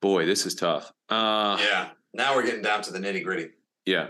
[0.01, 0.91] boy, this is tough.
[1.10, 1.89] Uh, Yeah.
[2.16, 3.49] Now we're getting down to the nitty gritty.
[3.86, 4.10] Yeah.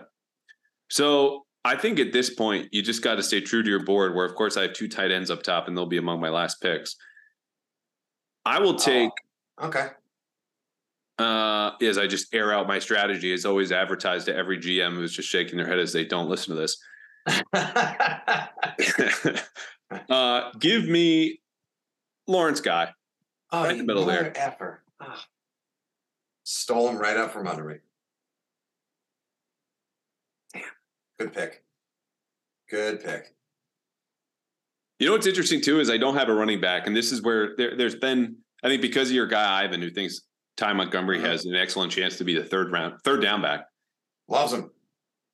[0.89, 4.13] So I think at this point, you just got to stay true to your board,
[4.15, 6.27] where of course I have two tight ends up top and they'll be among my
[6.29, 6.95] last picks.
[8.45, 9.09] I will take,
[9.57, 9.87] Oh, okay.
[11.17, 15.13] uh, as I just air out my strategy, as always advertised to every GM who's
[15.13, 16.77] just shaking their head as they don't listen to this.
[20.09, 21.39] uh, give me
[22.27, 22.89] Lawrence Guy.
[23.51, 24.31] oh, Right in the middle there.
[24.37, 24.83] effer.
[24.99, 25.25] Ah.
[26.43, 27.75] Stole him right out from under me.
[30.53, 30.63] Damn.
[31.19, 31.63] Good pick.
[32.69, 33.33] Good pick.
[34.99, 37.21] You know what's interesting too is I don't have a running back, and this is
[37.21, 40.21] where there, there's been I think because of your guy Ivan, who thinks
[40.57, 41.27] Ty Montgomery Uh-huh.
[41.29, 43.65] has an excellent chance to be the third round, third down back,
[44.27, 44.71] Loves him.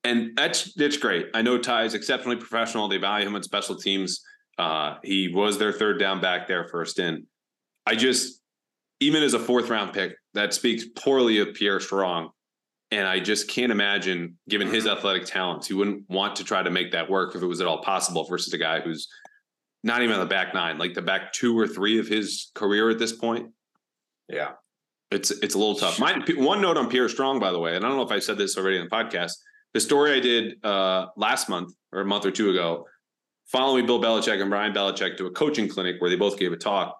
[0.04, 1.26] And that's that's great.
[1.34, 2.88] I know Ty is exceptionally professional.
[2.88, 4.22] They value him on special teams.
[4.58, 7.26] Uh, he was their third down back there first in.
[7.86, 8.40] I just
[9.00, 12.30] even as a fourth round pick, that speaks poorly of Pierre Strong.
[12.92, 14.96] And I just can't imagine, given his Mhm.
[14.96, 17.66] athletic talents, he wouldn't want to try to make that work if it was at
[17.68, 19.08] all possible versus a guy who's
[19.84, 22.90] not even on the back nine, like the back two or three of his career
[22.90, 23.52] at this point.
[24.28, 24.52] Yeah.
[25.10, 25.98] It's it's a little tough.
[25.98, 28.18] My one note on Pierre Strong, by the way, and I don't know if I
[28.18, 29.32] said this already in the podcast.
[29.74, 32.86] The story I did uh, last month or a month or two ago,
[33.46, 36.56] following Bill Belichick and Brian Belichick to a coaching clinic where they both gave a
[36.56, 36.96] talk.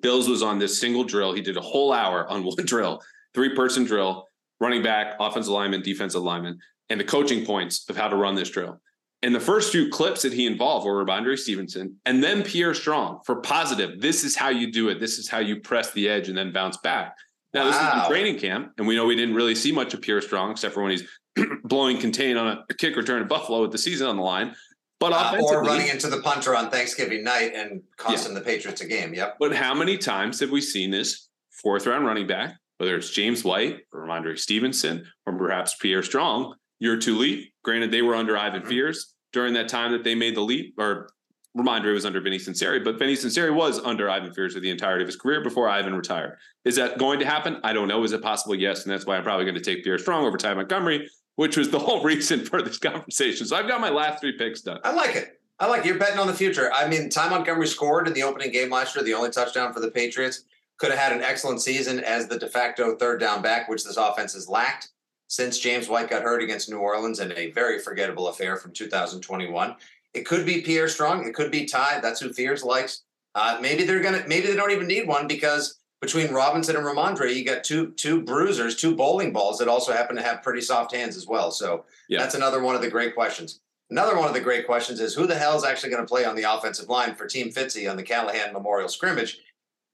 [0.00, 1.32] Bills was on this single drill.
[1.32, 3.02] He did a whole hour on one drill,
[3.32, 4.26] three person drill,
[4.60, 6.58] running back, offensive lineman, defensive lineman,
[6.90, 8.80] and the coaching points of how to run this drill.
[9.22, 13.20] And the first few clips that he involved were Rhamondre Stevenson and then Pierre Strong
[13.24, 13.98] for positive.
[13.98, 15.00] This is how you do it.
[15.00, 17.16] This is how you press the edge and then bounce back.
[17.54, 20.02] Now, this is in training camp, and we know we didn't really see much of
[20.02, 21.04] Pierre Strong except for when he's
[21.64, 24.54] blowing contain on a, a kick return at Buffalo with the season on the line.
[25.00, 28.86] But Uh, or running into the punter on Thanksgiving night and costing the Patriots a
[28.86, 29.12] game.
[29.12, 29.36] Yep.
[29.38, 31.28] but how many times have we seen this
[31.62, 36.54] fourth round running back, whether it's James White or Rhamondre Stevenson or perhaps Pierre Strong,
[36.78, 37.52] year two leap?
[37.64, 38.68] Granted, they were under Ivan Mhm.
[38.68, 41.10] Fears during that time that they made the leap, or
[41.58, 45.02] Rhamondre was under Vinnie Sunseri, but Vinnie Sunseri was under Ivan Fears for the entirety
[45.02, 46.38] of his career before Ivan retired.
[46.64, 47.58] Is that going to happen?
[47.64, 48.02] I don't know.
[48.04, 48.54] Is it possible?
[48.54, 48.84] Yes.
[48.84, 51.70] And that's why I'm probably going to take Pierre Strong over Ty Montgomery, which was
[51.70, 53.46] the whole reason for this conversation.
[53.46, 54.80] So I've got my last three picks done.
[54.84, 55.40] I like it.
[55.60, 55.86] I like it.
[55.86, 56.72] You're betting on the future.
[56.72, 59.80] I mean, Ty Montgomery scored in the opening game last year, the only touchdown for
[59.80, 60.44] the Patriots.
[60.78, 63.96] Could have had an excellent season as the de facto third down back, which this
[63.96, 64.88] offense has lacked
[65.28, 69.76] since James White got hurt against New Orleans in a very forgettable affair from 2021.
[70.12, 71.26] It could be Pierre Strong.
[71.26, 72.00] It could be Ty.
[72.00, 73.02] That's who Fears likes.
[73.36, 74.24] Uh, maybe they're gonna.
[74.26, 78.20] Maybe they don't even need one because between Robinson and Rhamondre, you got two two
[78.22, 81.50] bruisers, two bowling balls that also happen to have pretty soft hands as well.
[81.50, 82.18] So Yeah.
[82.20, 83.60] that's another one of the great questions.
[83.90, 86.24] Another one of the great questions is who the hell is actually going to play
[86.24, 89.38] on the offensive line for Team Fitzy on the Callahan Memorial scrimmage?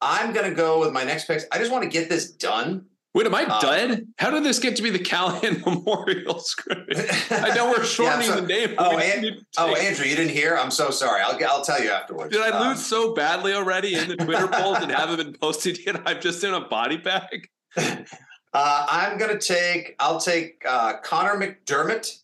[0.01, 1.45] I'm going to go with my next picks.
[1.53, 2.87] I just want to get this done.
[3.13, 4.07] Wait, am I Uh, dead?
[4.19, 6.97] How did this get to be the Callahan Memorial scrimmage?
[7.31, 8.75] I know we're shortening so- the name.
[8.79, 10.57] oh, and- even oh, Andrew, you didn't hear?
[10.57, 11.21] I'm so sorry.
[11.21, 12.33] I'll I'll tell you afterwards.
[12.33, 15.85] Did I Um, lose so badly already in the Twitter polls that haven't been posted
[15.85, 16.01] yet?
[16.07, 17.49] I'm just in a body bag.
[17.77, 19.97] Uh, I'm going to take.
[19.99, 22.17] I'll take uh, Connor McDermott,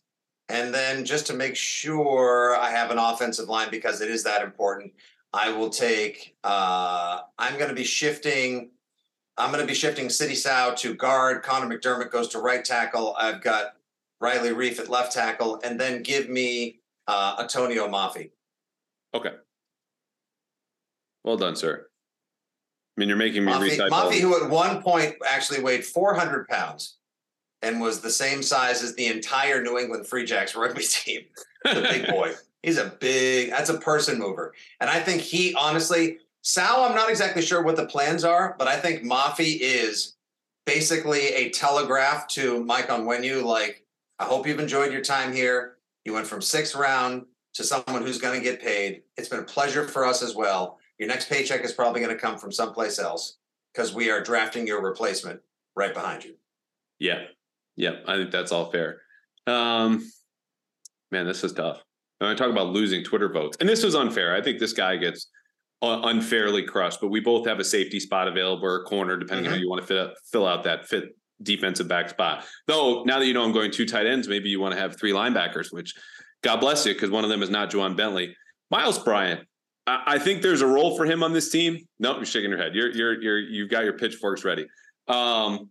[0.49, 4.41] and then just to make sure I have an offensive line because it is that
[4.41, 4.93] important.
[5.33, 6.35] I will take.
[6.45, 8.71] Uh, I'm going to be shifting.
[9.37, 11.43] I'm going to be shifting Sidy Sow to guard.
[11.43, 13.15] Connor McDermott goes to right tackle.
[13.19, 13.75] I've got
[14.19, 18.31] Riley Reiff at left tackle, and then give me uh, Antonio Mafi.
[19.13, 19.33] Okay.
[21.23, 21.87] Well done, sir.
[22.97, 23.89] I mean, you're making me Mafi, retype.
[23.89, 26.97] Mafi, who at one point actually weighed 400 pounds
[27.61, 31.21] and was the same size as the entire New England Free Jacks rugby team.
[31.63, 32.33] The big boy.
[32.63, 34.53] He's a big, that's a person mover.
[34.79, 38.69] And I think he honestly, Sal, I'm not exactly sure what the plans are, but
[38.69, 40.15] I think Mafi is
[40.65, 43.43] basically a telegraph to Mike Onwenu.
[43.43, 43.83] Like,
[44.17, 45.75] I hope you've enjoyed your time here.
[46.05, 47.25] You went from sixth round
[47.55, 49.01] to someone who's going to get paid.
[49.17, 50.79] It's been a pleasure for us as well.
[50.99, 53.39] Your next paycheck is probably going to come from someplace else
[53.73, 55.41] because we are drafting your replacement
[55.75, 56.35] right behind you.
[56.97, 57.25] Yeah.
[57.75, 57.97] Yeah.
[58.07, 59.01] I think that's all fair.
[59.47, 60.09] Um,
[61.11, 61.83] man, this is tough.
[62.21, 64.33] I talk about losing Twitter votes, and this was unfair.
[64.33, 65.27] I think this guy gets
[65.81, 69.53] unfairly crushed, but we both have a safety spot available or a corner, depending on
[69.53, 72.45] how you want to fit fill out that fit defensive back spot.
[72.65, 74.97] Though now that you know I'm going two tight ends, maybe you want to have
[74.97, 75.93] three linebackers, which
[76.43, 78.35] God bless you, because one of them is not Ja'Whaun Bentley.
[78.71, 79.41] Miles Bryant.
[79.85, 81.79] I, I think there's a role for him on this team.
[81.99, 82.73] No, you're shaking your head.
[82.75, 84.67] You're you're you're you've got your pitchforks ready.
[85.07, 85.69] Um,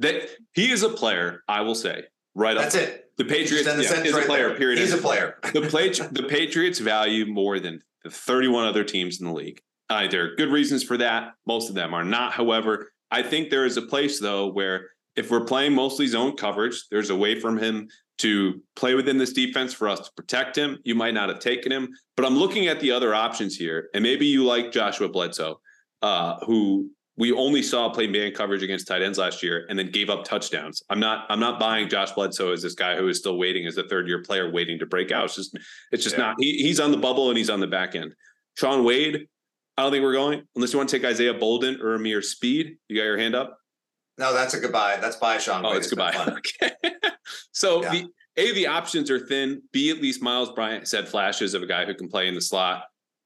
[0.00, 2.04] that he is a player, I will say,
[2.34, 2.82] right That's up.
[2.82, 3.04] it.
[3.18, 4.48] The Patriots the yeah, is a player.
[4.48, 4.56] there.
[4.56, 4.78] Period.
[4.78, 5.38] He's a player.
[5.42, 9.60] The the Patriots value more than the 31 other teams in the league.
[9.88, 11.32] Uh, there are good reasons for that.
[11.46, 12.32] Most of them are not.
[12.32, 16.84] However, I think there is a place though where if we're playing mostly zone coverage,
[16.90, 17.88] there's a way from him
[18.18, 20.78] to play within this defense for us to protect him.
[20.84, 24.02] You might not have taken him, but I'm looking at the other options here, and
[24.02, 25.60] maybe you like Joshua Bledsoe,
[26.02, 29.90] uh, who we only saw play man coverage against tight ends last year and then
[29.90, 30.82] gave up touchdowns.
[30.88, 33.76] I'm not I'm not buying Josh Bledsoe as this guy who is still waiting as
[33.76, 35.26] a third year player waiting to break out.
[35.26, 35.58] It's just
[35.92, 36.24] it's just yeah.
[36.24, 38.14] not he, he's on the bubble and he's on the back end.
[38.56, 39.28] Shaun Wade,
[39.76, 42.76] I don't think we're going unless you want to take Isaiah Bolden or Ameer Speed.
[42.88, 43.58] You got your hand up?
[44.18, 44.98] No, that's a goodbye.
[45.00, 45.64] That's bye, Shaun.
[45.64, 45.78] Oh, Wade.
[45.78, 46.14] it's goodbye.
[46.62, 46.72] okay.
[47.52, 47.90] so yeah.
[47.90, 48.06] the
[48.36, 49.62] A, the options are thin.
[49.72, 52.40] B, at least Miles Bryant said flashes of a guy who can play in the
[52.40, 52.84] slot.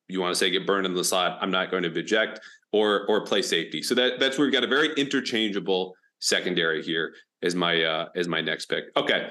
[0.09, 1.39] You want to say get burned in the slot.
[1.41, 2.41] I'm not going to reject
[2.75, 3.83] or or play safety.
[3.83, 8.27] So that that's where we've got a very interchangeable secondary here as my uh as
[8.27, 8.85] my next pick.
[8.97, 9.31] Okay.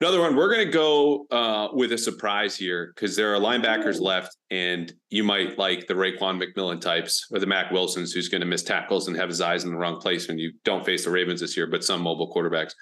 [0.00, 4.00] Another one, we're going to go uh, with a surprise here because there are linebackers
[4.00, 8.40] left, and you might like the Raekwon McMillan types or the Mac Wilsons, who's going
[8.40, 11.04] to miss tackles and have his eyes in the wrong place when you don't face
[11.04, 12.72] the Ravens this year, but some mobile quarterbacks.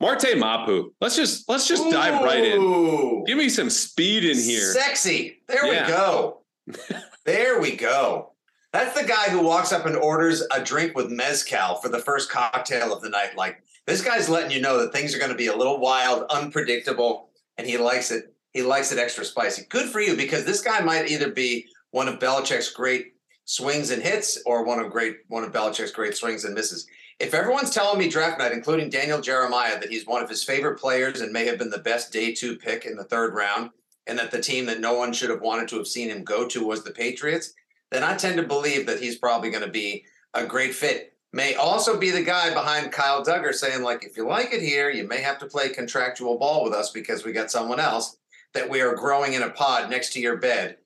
[0.00, 1.92] Marte Mapu, let's just let's just Ooh.
[1.92, 3.22] dive right in.
[3.24, 4.72] Give me some speed in here.
[4.72, 5.42] Sexy.
[5.46, 5.86] There yeah.
[5.86, 6.42] we go.
[7.24, 8.33] there we go.
[8.74, 12.28] That's the guy who walks up and orders a drink with mezcal for the first
[12.28, 13.36] cocktail of the night.
[13.36, 16.24] Like this guy's letting you know that things are going to be a little wild,
[16.28, 18.34] unpredictable, and he likes it.
[18.50, 19.66] He likes it extra spicy.
[19.68, 23.12] Good for you because this guy might either be one of Belichick's great
[23.44, 26.84] swings and hits or one of great one of Belichick's great swings and misses.
[27.20, 30.80] If everyone's telling me draft night, including Daniel Jeremiah, that he's one of his favorite
[30.80, 33.70] players and may have been the best day two pick in the third round,
[34.08, 36.48] and that the team that no one should have wanted to have seen him go
[36.48, 37.54] to was the Patriots,
[37.90, 40.04] then I tend to believe that he's probably going to be
[40.34, 41.12] a great fit.
[41.32, 44.90] May also be the guy behind Kyle Dugger saying, like, if you like it here,
[44.90, 48.16] you may have to play contractual ball with us because we got someone else
[48.52, 50.76] that we are growing in a pod next to your bed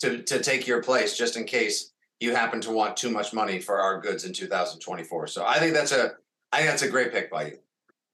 [0.00, 3.58] to, to take your place just in case you happen to want too much money
[3.58, 5.26] for our goods in 2024.
[5.28, 6.12] So I think that's a
[6.52, 7.58] I think that's a great pick by you.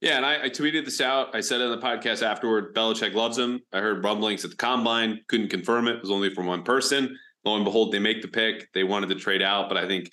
[0.00, 1.32] Yeah, and I, I, tweeted this out.
[1.32, 2.74] I said it on the podcast afterward.
[2.74, 3.62] Belichick loves him.
[3.72, 5.20] I heard rumblings at the combine.
[5.28, 5.96] Couldn't confirm it.
[5.96, 8.72] It was only from one person lo and behold, they make the pick.
[8.72, 10.10] They wanted to trade out, but I think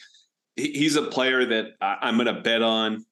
[0.55, 3.05] he's a player that I'm going to bet on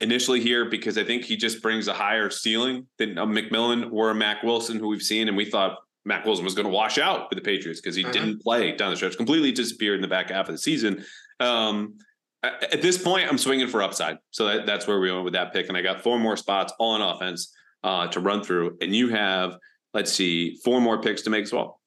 [0.00, 4.10] initially here because I think he just brings a higher ceiling than a McMillan or
[4.10, 5.28] a Mack Wilson, who we've seen.
[5.28, 8.04] And we thought Mac Wilson was going to wash out with the Patriots because he
[8.04, 8.12] uh-huh.
[8.12, 11.04] didn't play down the stretch, completely disappeared in the back half of the season.
[11.40, 11.94] Um,
[12.42, 14.18] at this point, I'm swinging for upside.
[14.30, 15.68] So that, that's where we went with that pick.
[15.68, 17.52] And I got four more spots on offense
[17.82, 18.76] uh, to run through.
[18.80, 19.56] And you have,
[19.94, 21.80] let's see, four more picks to make as well.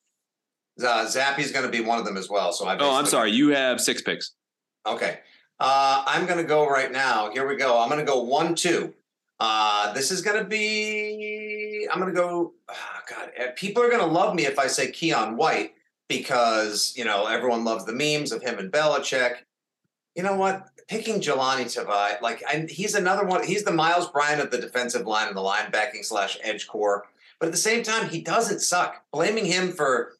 [0.83, 2.51] Uh, Zappe's going to be one of them as well.
[2.51, 2.77] So I.
[2.77, 3.31] Oh, I'm sorry.
[3.31, 4.33] You have six picks.
[4.85, 5.19] Okay.
[5.59, 7.31] Uh, I'm going to go right now.
[7.31, 7.81] Here we go.
[7.81, 8.93] I'm going to go one, two.
[9.39, 11.87] Uh, this is going to be.
[11.91, 12.53] I'm going to go.
[12.69, 15.73] Oh God, eh, people are going to love me if I say Keion White
[16.07, 19.35] because you know everyone loves the memes of him and Belichick.
[20.15, 20.67] You know what?
[20.87, 23.43] Picking Jahlani Tavai, like I, he's another one.
[23.45, 27.05] He's the Miles Bryant of the defensive line and the linebacking slash edge core.
[27.39, 29.05] But at the same time, he doesn't suck.
[29.13, 30.17] Blaming him for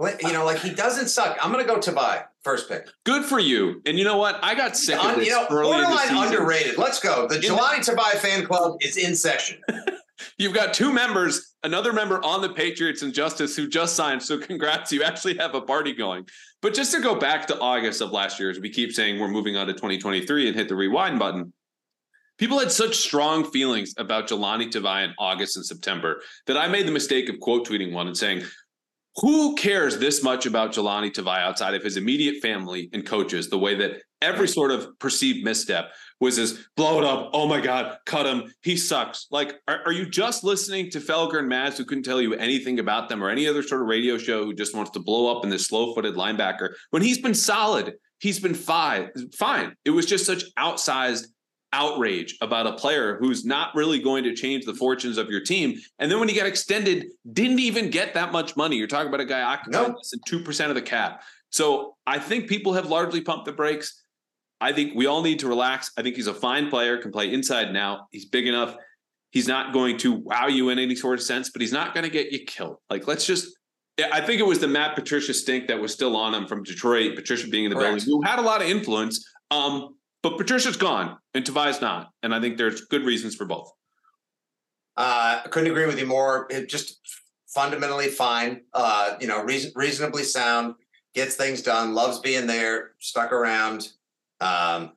[0.00, 1.38] you know, like he doesn't suck.
[1.40, 2.88] I'm going to go Tavai first pick.
[3.04, 3.80] Good for you.
[3.86, 4.38] And you know what?
[4.42, 6.78] I got sick of this you know, early borderline underrated.
[6.78, 7.26] Let's go.
[7.28, 9.58] The Jahlani Tavai fan club is in session.
[10.38, 14.22] You've got two members, another member on the Patriots and Justice who just signed.
[14.22, 16.26] So congrats, you actually have a party going.
[16.60, 19.28] But just to go back to August of last year, as we keep saying we're
[19.28, 21.52] moving on to 2023 and hit the rewind button.
[22.36, 26.86] People had such strong feelings about Jahlani Tavai in August and September that I made
[26.86, 28.42] the mistake of quote tweeting one and saying,
[29.16, 33.58] who cares this much about Jahlani Tavai outside of his immediate family and coaches, the
[33.58, 37.30] way that every sort of perceived misstep was this blow it up.
[37.32, 38.52] Oh my God, cut him.
[38.62, 39.26] He sucks.
[39.30, 42.78] Like, are, are you just listening to Felger and Maz, who couldn't tell you anything
[42.78, 45.44] about them or any other sort of radio show who just wants to blow up
[45.44, 47.94] in this slow footed linebacker when he's been solid?
[48.18, 49.10] He's been fine.
[49.34, 49.74] Fine.
[49.84, 51.26] It was just such outsized
[51.74, 55.76] outrage about a player who's not really going to change the fortunes of your team.
[55.98, 58.76] And then when he got extended, didn't even get that much money.
[58.76, 61.22] You're talking about a guy occupying less than two percent of the cap.
[61.50, 64.02] So I think people have largely pumped the brakes.
[64.60, 65.90] I think we all need to relax.
[65.98, 68.06] I think he's a fine player, can play inside now.
[68.12, 68.76] He's big enough.
[69.32, 72.04] He's not going to wow you in any sort of sense, but he's not going
[72.04, 72.76] to get you killed.
[72.88, 73.48] Like, let's just
[74.12, 77.14] I think it was the Matt Patricia stink that was still on him from Detroit.
[77.14, 78.04] Patricia being in the Correct.
[78.04, 79.24] building, who had a lot of influence.
[79.50, 82.10] Um, but Patricia's gone and Tavai's not.
[82.22, 83.70] And I think there's good reasons for both.
[84.96, 86.46] Uh, I couldn't agree with you more.
[86.48, 86.98] It just
[87.46, 88.62] fundamentally fine.
[88.72, 90.76] Uh, you know, reason, reasonably sound,
[91.14, 93.88] gets things done, loves being there, stuck around.
[94.40, 94.92] Um,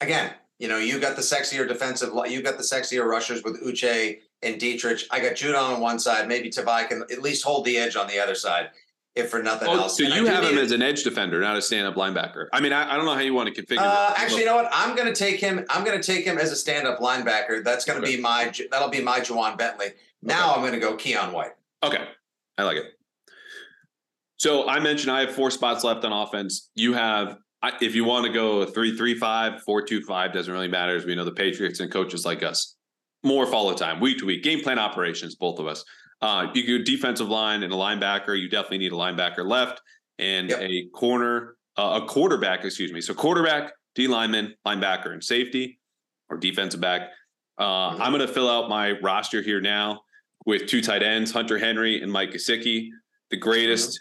[0.00, 4.20] again, you know, you got the sexier defensive, you got the sexier rushers with Uche
[4.42, 5.04] and Deatrich.
[5.10, 6.26] I got Judon on one side.
[6.26, 8.70] Maybe Tavai can at least hold the edge on the other side.
[9.14, 9.96] If for nothing Oh, else.
[9.98, 12.46] so And you have him as an edge defender, not a stand-up linebacker.
[12.52, 13.78] I mean, I, I don't know how you want to configure.
[13.78, 14.18] Uh, that.
[14.18, 14.68] actually, you know what?
[14.72, 15.64] I'm going to take him.
[15.70, 17.62] I'm going to take him as a stand-up linebacker.
[17.62, 18.16] That's going to Okay.
[18.16, 18.52] be my.
[18.72, 19.88] That'll be my Ja'Whaun Bentley.
[20.20, 21.52] Now I'm going to go Keion White.
[21.84, 22.04] Okay,
[22.58, 22.86] I like it.
[24.36, 26.70] So I mentioned I have four spots left on offense.
[26.74, 27.36] You have,
[27.80, 30.96] if you want to go three, three, five, four, two, five, doesn't really matter.
[30.96, 32.74] As we know, the Patriots and coaches like us
[33.22, 35.84] more follow time, week to week, game plan operations, both of us.
[36.24, 38.40] Uh, you go defensive line and a linebacker.
[38.40, 39.82] You definitely need a linebacker left
[40.18, 40.58] and Yep.
[40.62, 42.64] a corner, uh, a quarterback.
[42.64, 43.02] Excuse me.
[43.02, 45.78] So quarterback, D lineman, linebacker, and safety
[46.30, 47.10] or defensive back.
[47.58, 48.00] Uh, Mhm.
[48.00, 50.00] I'm going to fill out my roster here now
[50.46, 52.88] with two tight ends, Hunter Henry and Mike Gesicki,
[53.28, 54.00] the greatest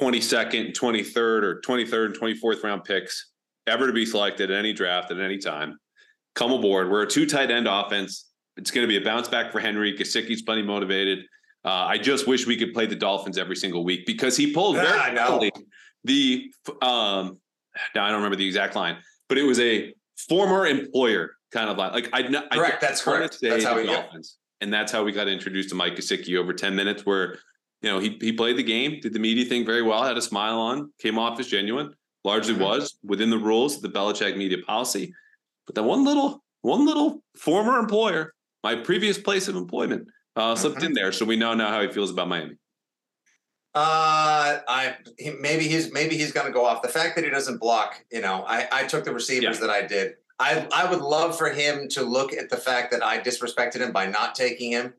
[0.00, 3.32] 22nd, 23rd, or 23rd and 24th round picks
[3.66, 5.78] ever to be selected at any draft at any time.
[6.34, 6.90] Come aboard.
[6.90, 8.27] We're a two tight end offense.
[8.58, 9.96] It's going to be a bounce back for Henry.
[9.96, 11.20] Gesicki's plenty motivated.
[11.64, 14.76] Uh, I just wish we could play the Dolphins every single week because he pulled
[14.76, 14.82] Yeah,
[15.14, 15.50] very
[16.04, 17.38] the um
[17.94, 18.98] now I don't remember the exact line,
[19.28, 19.92] but it was a
[20.28, 21.92] former employer kind of line.
[21.92, 23.38] Like I, I Correct, that's correct.
[23.40, 23.86] That's how we-.
[23.86, 27.04] Dolphins, and that's how we got introduced to Mike Gesicki over ten minutes.
[27.04, 27.38] Where
[27.82, 30.22] you know he he played the game, did the media thing very well, had a
[30.22, 31.92] smile on, came off as genuine.
[32.24, 32.60] Largely Mhm.
[32.60, 35.12] was within the rules of the Belichick media policy,
[35.66, 40.82] but that one little one little former employer, my previous place of employment, uh, slipped
[40.82, 41.12] in there.
[41.12, 42.56] So we know now how he feels about Miami.
[43.74, 46.82] Uh, I he, maybe he's maybe he's going to go off.
[46.82, 49.66] The fact that he doesn't block, you know, I I took the receivers Yeah.
[49.66, 50.14] that I did.
[50.38, 53.92] I I would love for him to look at the fact that I disrespected him
[53.92, 54.94] by not taking him,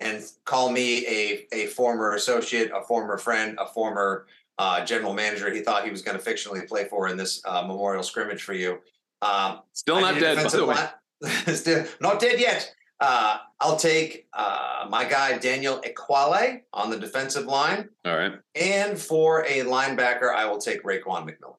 [0.00, 4.26] and call me a a former associate, a former friend, a former
[4.58, 5.52] uh, general manager.
[5.52, 8.54] He thought he was going to fictionally play for in this uh, memorial scrimmage for
[8.54, 8.78] you.
[9.22, 11.54] Um, Still not dead, by the way.
[11.54, 12.72] Still not dead yet.
[13.00, 18.32] Uh, I'll take uh, my guy Daniel Ekuale on the defensive line, All right.
[18.54, 21.56] and for a linebacker, I will take Raekwon McMillan.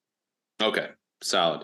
[0.61, 0.89] Okay,
[1.21, 1.61] solid.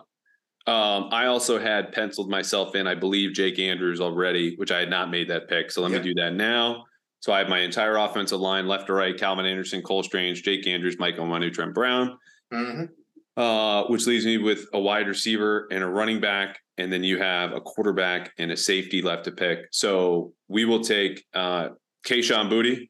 [0.66, 4.90] Um, I also had penciled myself in, I believe, Jake Andrews already, which I had
[4.90, 5.72] not made that pick.
[5.72, 6.04] So let Yep.
[6.04, 6.86] me do that now.
[7.20, 10.68] So I have my entire offensive line, left to right, Calvin Anderson, Cole Strange, Jake
[10.68, 12.18] Andrews, Michael Manu, Trent Brown,
[12.54, 12.90] Mhm.
[13.36, 16.60] Uh, which leaves me with a wide receiver and a running back.
[16.78, 19.68] And then you have a quarterback and a safety left to pick.
[19.72, 21.70] So we will take uh,
[22.06, 22.90] Kayshon Boutte.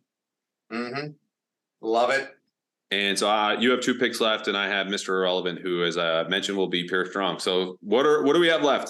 [0.72, 1.16] Mhm.
[1.82, 2.30] Love it.
[2.92, 5.10] And so uh, you have two picks left, and I have Mr.
[5.10, 7.40] Irrelevant, who, as I mentioned, will be Pierre Strong.
[7.40, 8.90] So what are what do we have left?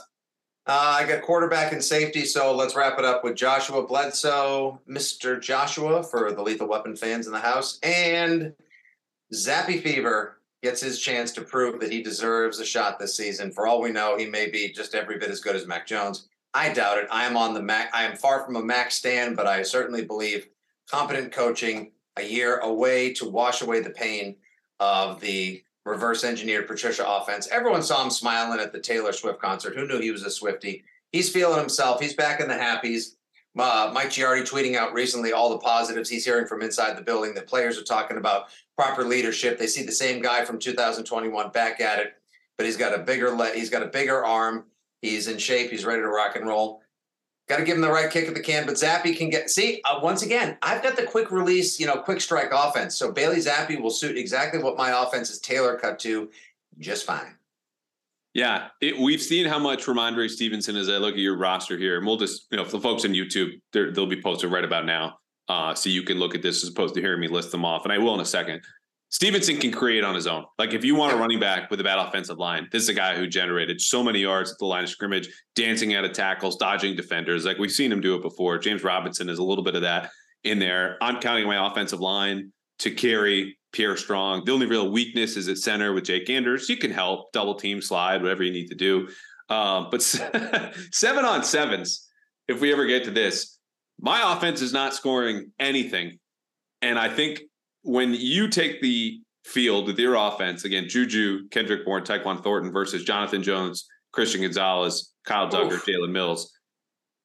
[0.66, 5.40] Uh, I got quarterback and safety, so let's wrap it up with Joshua Bledsoe, Mr.
[5.40, 8.54] Joshua for the Lethal Weapon fans in the house, and
[9.34, 13.52] Zappe Fever gets his chance to prove that he deserves a shot this season.
[13.52, 16.28] For all we know, he may be just every bit as good as Mac Jones.
[16.54, 17.08] I doubt it.
[17.12, 17.94] I am on the Mac.
[17.94, 20.48] I am far from a Mac stand, but I certainly believe
[20.90, 24.38] competent coaching, a year away to wash away the pain
[24.80, 27.50] of the reverse engineered Patricia offense.
[27.52, 29.76] Everyone saw him smiling at the Taylor Swift concert.
[29.76, 30.84] Who knew he was a Swifty?
[31.12, 32.00] He's feeling himself.
[32.00, 33.16] He's back in the happies.
[33.58, 37.34] Uh, Mike Giardi tweeting out recently all the positives he's hearing from inside the building.
[37.36, 39.60] that players are talking about proper leadership.
[39.60, 42.16] They see the same guy from 2021 back at it,
[42.58, 44.66] but he's got a bigger le- he's got a bigger arm.
[45.02, 45.70] He's in shape.
[45.70, 46.82] He's ready to rock and roll.
[47.50, 49.50] Got to give him the right kick at the can, but Zappe can get.
[49.50, 52.96] See, uh, once again, I've got the quick release, you know, quick strike offense.
[52.96, 56.32] So Bailey Zappe will suit exactly what my offense is tailor cut to,
[56.80, 57.36] just fine.
[58.34, 61.98] Yeah, it, we've seen how much Rhamondre Stevenson as I look at your roster here,
[61.98, 64.86] and we'll just you know for the folks on YouTube, they'll be posted right about
[64.86, 65.18] now,
[65.48, 67.84] uh, so you can look at this as opposed to hearing me list them off,
[67.84, 68.62] and I will in a second.
[69.10, 70.44] Stevenson can create on his own.
[70.58, 72.96] Like if you want a running back with a bad offensive line, this is a
[72.96, 76.56] guy who generated so many yards at the line of scrimmage, dancing out of tackles,
[76.56, 77.46] dodging defenders.
[77.46, 78.58] Like we've seen him do it before.
[78.58, 80.10] James Robinson is a little bit of that
[80.44, 80.98] in there.
[81.00, 82.52] I'm counting my offensive line
[82.84, 84.44] to carry Pierre Strong.
[84.46, 86.70] The only real weakness is at center with Jake Anders.
[86.70, 89.08] You can help double team, slide, whatever you need to do.
[89.50, 90.02] Um, but
[90.92, 92.08] seven on sevens,
[92.48, 93.58] if we ever get to this,
[94.00, 96.20] my offense is not scoring anything.
[96.82, 97.42] And I think
[97.84, 103.04] when you take the field with your offense, again, Juju, Kendrick Bourne, Tyquan Thornton versus
[103.06, 105.80] Jonathan Jones, Christian Gonzalez, Kyle Dugger.
[105.80, 106.52] Jalen Mills,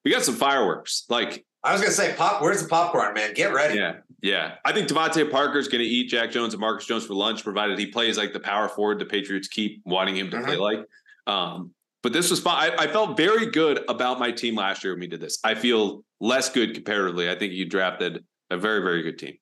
[0.04, 1.04] we got some fireworks.
[1.09, 2.40] Like, I was gonna say, pop.
[2.40, 3.34] Where's the popcorn, man?
[3.34, 3.78] Get ready.
[3.78, 4.54] yeah, yeah.
[4.64, 7.44] I think DeVante Parker is going to eat Jack Jones and Marcus Jones for lunch,
[7.44, 10.84] provided he plays like the power forward the Patriots keep wanting him to play like.
[11.26, 12.56] Um, but this was fun.
[12.56, 15.38] I, I felt very good about my team last year when we did this.
[15.44, 17.30] I feel less good comparatively.
[17.30, 19.34] I think you drafted a very, very good team.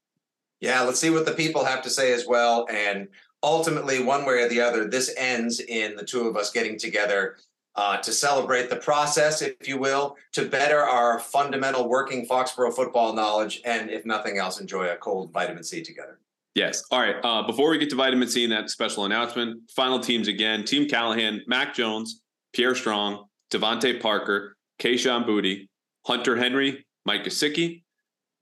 [0.60, 2.66] Yeah, let's see what the people have to say as well.
[2.70, 3.08] And
[3.42, 7.36] ultimately, one way or the other, this ends in the two of us getting together
[7.76, 13.12] uh, to celebrate the process, if you will, to better our fundamental working Foxborough football
[13.12, 16.18] knowledge, and if nothing else, enjoy a cold vitamin C together.
[16.54, 16.84] Yes.
[16.90, 17.16] All right.
[17.22, 20.88] Uh, before we get to vitamin C and that special announcement, final teams again: Team
[20.88, 22.22] Callahan, Mac Jones,
[22.54, 25.68] Pierre Strong, DeVante Parker, Kayshon Boutte,
[26.06, 27.82] Hunter Henry, Mike Gesicki,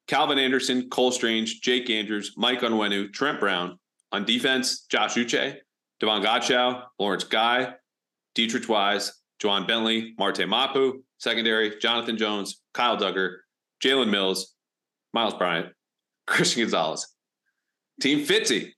[0.06, 3.78] Calvin Anderson, Cole Strange, Jake Andrews, Mike Onwenu, Trent Brown.
[4.12, 5.56] On defense, Josh Uche,
[5.98, 7.74] Davon Godchaux, Lawrence Guy,
[8.36, 9.12] Deatrich Wise,
[9.42, 11.02] Ja'Whaun Bentley, Marte Mapu.
[11.18, 13.36] Secondary, Jonathan Jones, Kyle Dugger,
[13.82, 14.54] Jalen Mills,
[15.14, 15.68] Miles Bryant,
[16.26, 17.06] Christian Gonzalez.
[18.00, 18.72] Team Fitzy,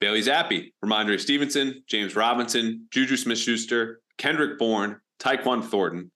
[0.00, 6.10] Bailey Zappe, Rhamondre Stevenson, James Robinson, Juju Smith Schuster, Kendrick Bourne, Tyquan Thornton.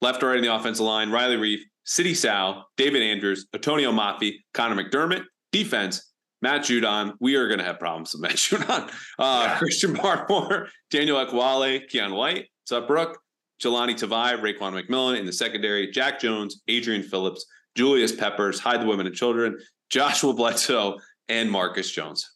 [0.00, 4.36] Left or right in the offensive line, Riley Reiff, Sidy Sow, David Andrews, Antonio Mafi,
[4.54, 5.24] Connor McDermott.
[5.52, 7.14] Defense, Matt Judon.
[7.20, 8.88] We are going to have problems with Matt Judon.
[9.18, 9.58] Uh, yeah.
[9.58, 13.20] Christian Barmore, Daniel Ekuale, Keion White, Sup Brooke,
[13.60, 17.44] Jahlani Tavai, Raekwon McMillan in the secondary, Jack Jones, Adrian Phillips,
[17.74, 19.58] Julius Peppers, Hide the Women and Children,
[19.90, 22.30] Joshua Bledsoe, and Marcus Jones.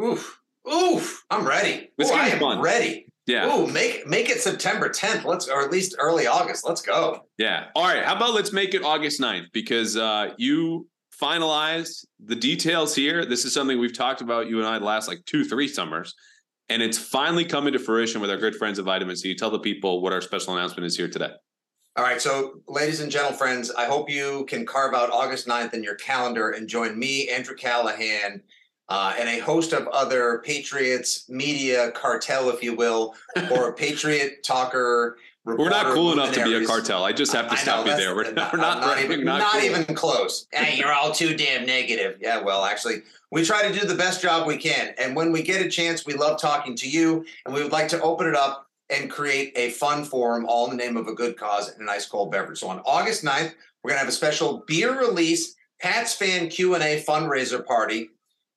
[0.00, 0.40] Oof.
[0.72, 1.24] Oof.
[1.30, 1.90] I'm ready.
[1.98, 2.60] This Ooh, I am fun.
[2.60, 3.08] ready.
[3.26, 3.52] Yeah.
[3.52, 5.24] Ooh, make make it September 10th.
[5.24, 6.64] Let's or at least early August.
[6.64, 7.26] Let's go.
[7.36, 7.66] Yeah.
[7.74, 8.04] All right.
[8.04, 9.46] How about let's make it August 9th?
[9.52, 10.86] Because uh you
[11.20, 13.24] finalized the details here.
[13.24, 16.14] This is something we've talked about you and I the last like two, three summers.
[16.68, 19.34] And it's finally coming to fruition with our good friends at Vitamin C.
[19.34, 21.30] Tell the people what our special announcement is here today.
[21.96, 22.20] All right.
[22.20, 25.94] So, ladies and gentle friends, I hope you can carve out August 9th in your
[25.94, 28.42] calendar and join me, Andrew Callahan,
[28.88, 33.14] uh, and a host of other Patriots media cartel, if you will,
[33.50, 35.16] or a Patriot talker.
[35.46, 37.04] We're not cool enough to be a cartel.
[37.04, 38.16] I just have to stop you there.
[38.16, 39.62] We're, not, we're not, not, even, not, not cool.
[39.62, 40.48] even close.
[40.52, 42.18] hey, you're all too damn negative.
[42.20, 44.92] Yeah, well, actually, we try to do the best job we can.
[44.98, 47.86] And when we get a chance, we love talking to you, and we would like
[47.88, 51.14] to open it up and create a fun forum all in the name of a
[51.14, 52.58] good cause and a nice cold beverage.
[52.58, 57.04] So on August 9th, we're going to have a special beer release Pats fan Q&A
[57.06, 58.10] fundraiser party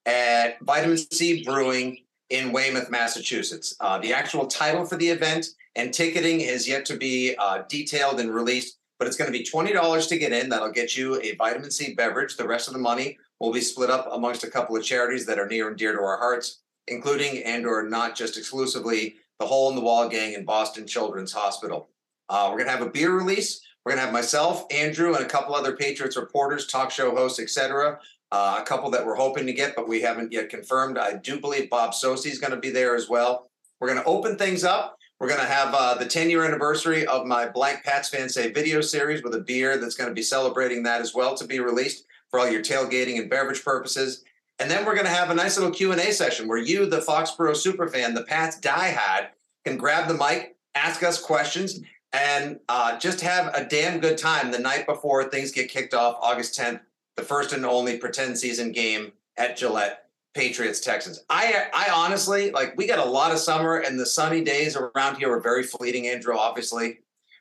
[0.07, 3.75] at Vitamin C Brewing in Weymouth, Massachusetts.
[3.79, 8.19] Uh, the actual title for the event and ticketing is yet to be uh, detailed
[8.19, 10.49] and released, but it's going to be $20 to get in.
[10.49, 12.35] That'll get you a vitamin C beverage.
[12.35, 15.39] The rest of the money will be split up amongst a couple of charities that
[15.39, 19.69] are near and dear to our hearts, including and or not just exclusively the Hole
[19.69, 21.89] in the Wall Gang in Boston Children's Hospital.
[22.27, 23.61] Uh, we're going to have a beer release.
[23.85, 27.39] We're going to have myself, Andrew, and a couple other Patriots reporters, talk show hosts,
[27.39, 27.99] etc.
[28.31, 30.97] Uh, a couple that we're hoping to get, but we haven't yet confirmed.
[30.97, 33.49] I do believe Bob Socci is going to be there as well.
[33.79, 34.98] We're going to open things up.
[35.19, 38.53] We're going to have uh, the 10 year anniversary of my Blank Pats Fan Say
[38.53, 41.59] video series with a beer that's going to be celebrating that as well to be
[41.59, 44.23] released for all your tailgating and beverage purposes.
[44.59, 47.51] And then we're going to have a nice little Q&A session where you, the Foxborough
[47.51, 49.27] superfan, the Pats diehard,
[49.65, 51.81] can grab the mic, ask us questions,
[52.13, 56.17] and uh, just have a damn good time the night before things get kicked off
[56.21, 56.79] August 10th,
[57.17, 60.08] the first and only pretend season game at Gillette.
[60.33, 61.23] Patriots Texans.
[61.29, 65.17] I I honestly like we got a lot of summer and the sunny days around
[65.17, 66.99] here are very fleeting, Andrew, obviously.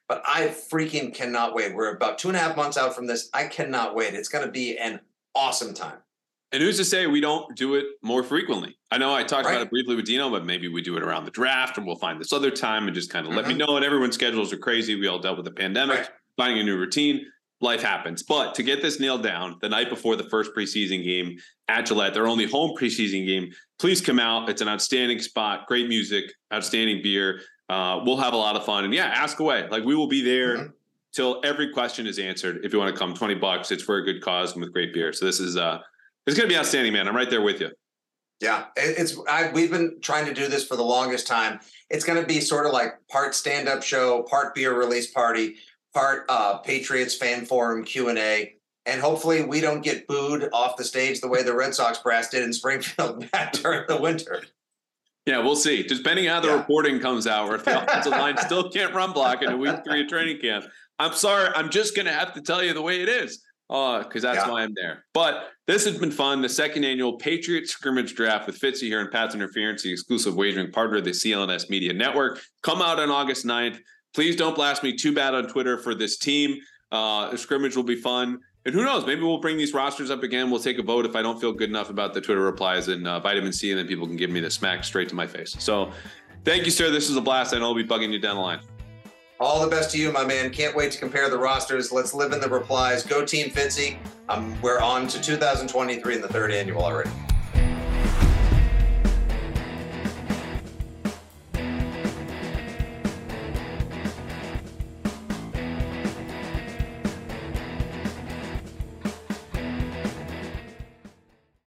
[0.09, 1.74] But I freaking cannot wait.
[1.74, 3.28] We're about two and a half months out from this.
[3.34, 4.14] I cannot wait.
[4.14, 5.01] It's gonna be an
[5.34, 5.99] awesome time.
[6.51, 8.78] And who's to say we don't do it more frequently?
[8.91, 9.53] I know I talked right.
[9.53, 11.97] about it briefly with Dino, but maybe we do it around the draft and we'll
[11.97, 13.36] find this other time and just kind of mm-hmm.
[13.36, 13.70] let me mm-hmm.
[13.70, 13.76] know.
[13.76, 14.99] And everyone's schedules are crazy.
[14.99, 16.09] We all dealt with the pandemic, right.
[16.39, 17.26] finding a new routine.
[17.61, 18.22] Life happens.
[18.22, 22.14] But to get this nailed down the night before the first preseason game at Gillette,
[22.14, 24.48] their only home preseason game, please come out.
[24.48, 27.40] It's an outstanding spot, great music, outstanding beer.
[27.68, 28.84] Uh, we'll have a lot of fun.
[28.84, 29.68] And yeah, ask away.
[29.68, 30.70] Like we will be there mm-hmm.
[31.12, 32.64] till every question is answered.
[32.64, 33.72] If you want to come, 20 bucks.
[33.72, 35.12] It's for a good cause and with great beer.
[35.12, 35.80] So this is uh
[36.26, 37.09] it's going to be outstanding, man.
[37.09, 37.70] I'm right there with you.
[38.40, 41.59] Yeah, it's I, we've been trying to do this for the longest time.
[41.90, 45.56] It's going to be sort of like part stand-up show, part beer release party,
[45.99, 48.55] part uh, Patriots fan forum Q and A,
[48.86, 52.29] and hopefully we don't get booed off the stage the way the Red Sox brass
[52.29, 54.45] did in Springfield back during the winter.
[55.26, 55.83] Yeah, we'll see.
[55.83, 56.58] Depending on how the yeah.
[56.58, 59.76] reporting comes out, or if the offensive line still can't run block in a week
[59.84, 60.64] three of training camp.
[61.00, 61.50] I'm sorry.
[61.54, 63.42] I'm just going to have to tell you the way it is.
[63.68, 64.50] Because that's yeah.
[64.50, 65.04] why I'm there.
[65.12, 66.41] But this has been fun.
[66.41, 70.72] The second annual Patriot Scrimmage Draft with Fitzy here in Pats Interference, the exclusive wagering
[70.72, 72.41] partner of the CLNS Media Network.
[72.62, 73.79] Come out on August 9th.
[74.14, 76.59] Please don't blast me too bad on Twitter for this team.
[76.91, 78.41] Uh, the scrimmage will be fun.
[78.64, 79.07] And who knows?
[79.07, 80.51] Maybe we'll bring these rosters up again.
[80.51, 83.07] We'll take a vote if I don't feel good enough about the Twitter replies and
[83.07, 85.57] uh, vitamin C, and then people can give me the smack straight to my face.
[85.59, 85.91] So
[86.45, 86.91] thank you, sir.
[86.91, 87.55] This is a blast.
[87.55, 88.61] I know I'll be bugging you down the line.
[89.41, 90.51] All the best to you, my man.
[90.51, 91.93] Can't wait to compare the rosters.
[91.93, 93.05] Let's live in the replies.
[93.05, 93.97] Go Team Fitzy.
[94.29, 97.11] Um, we're on to 2023 in the third annual already.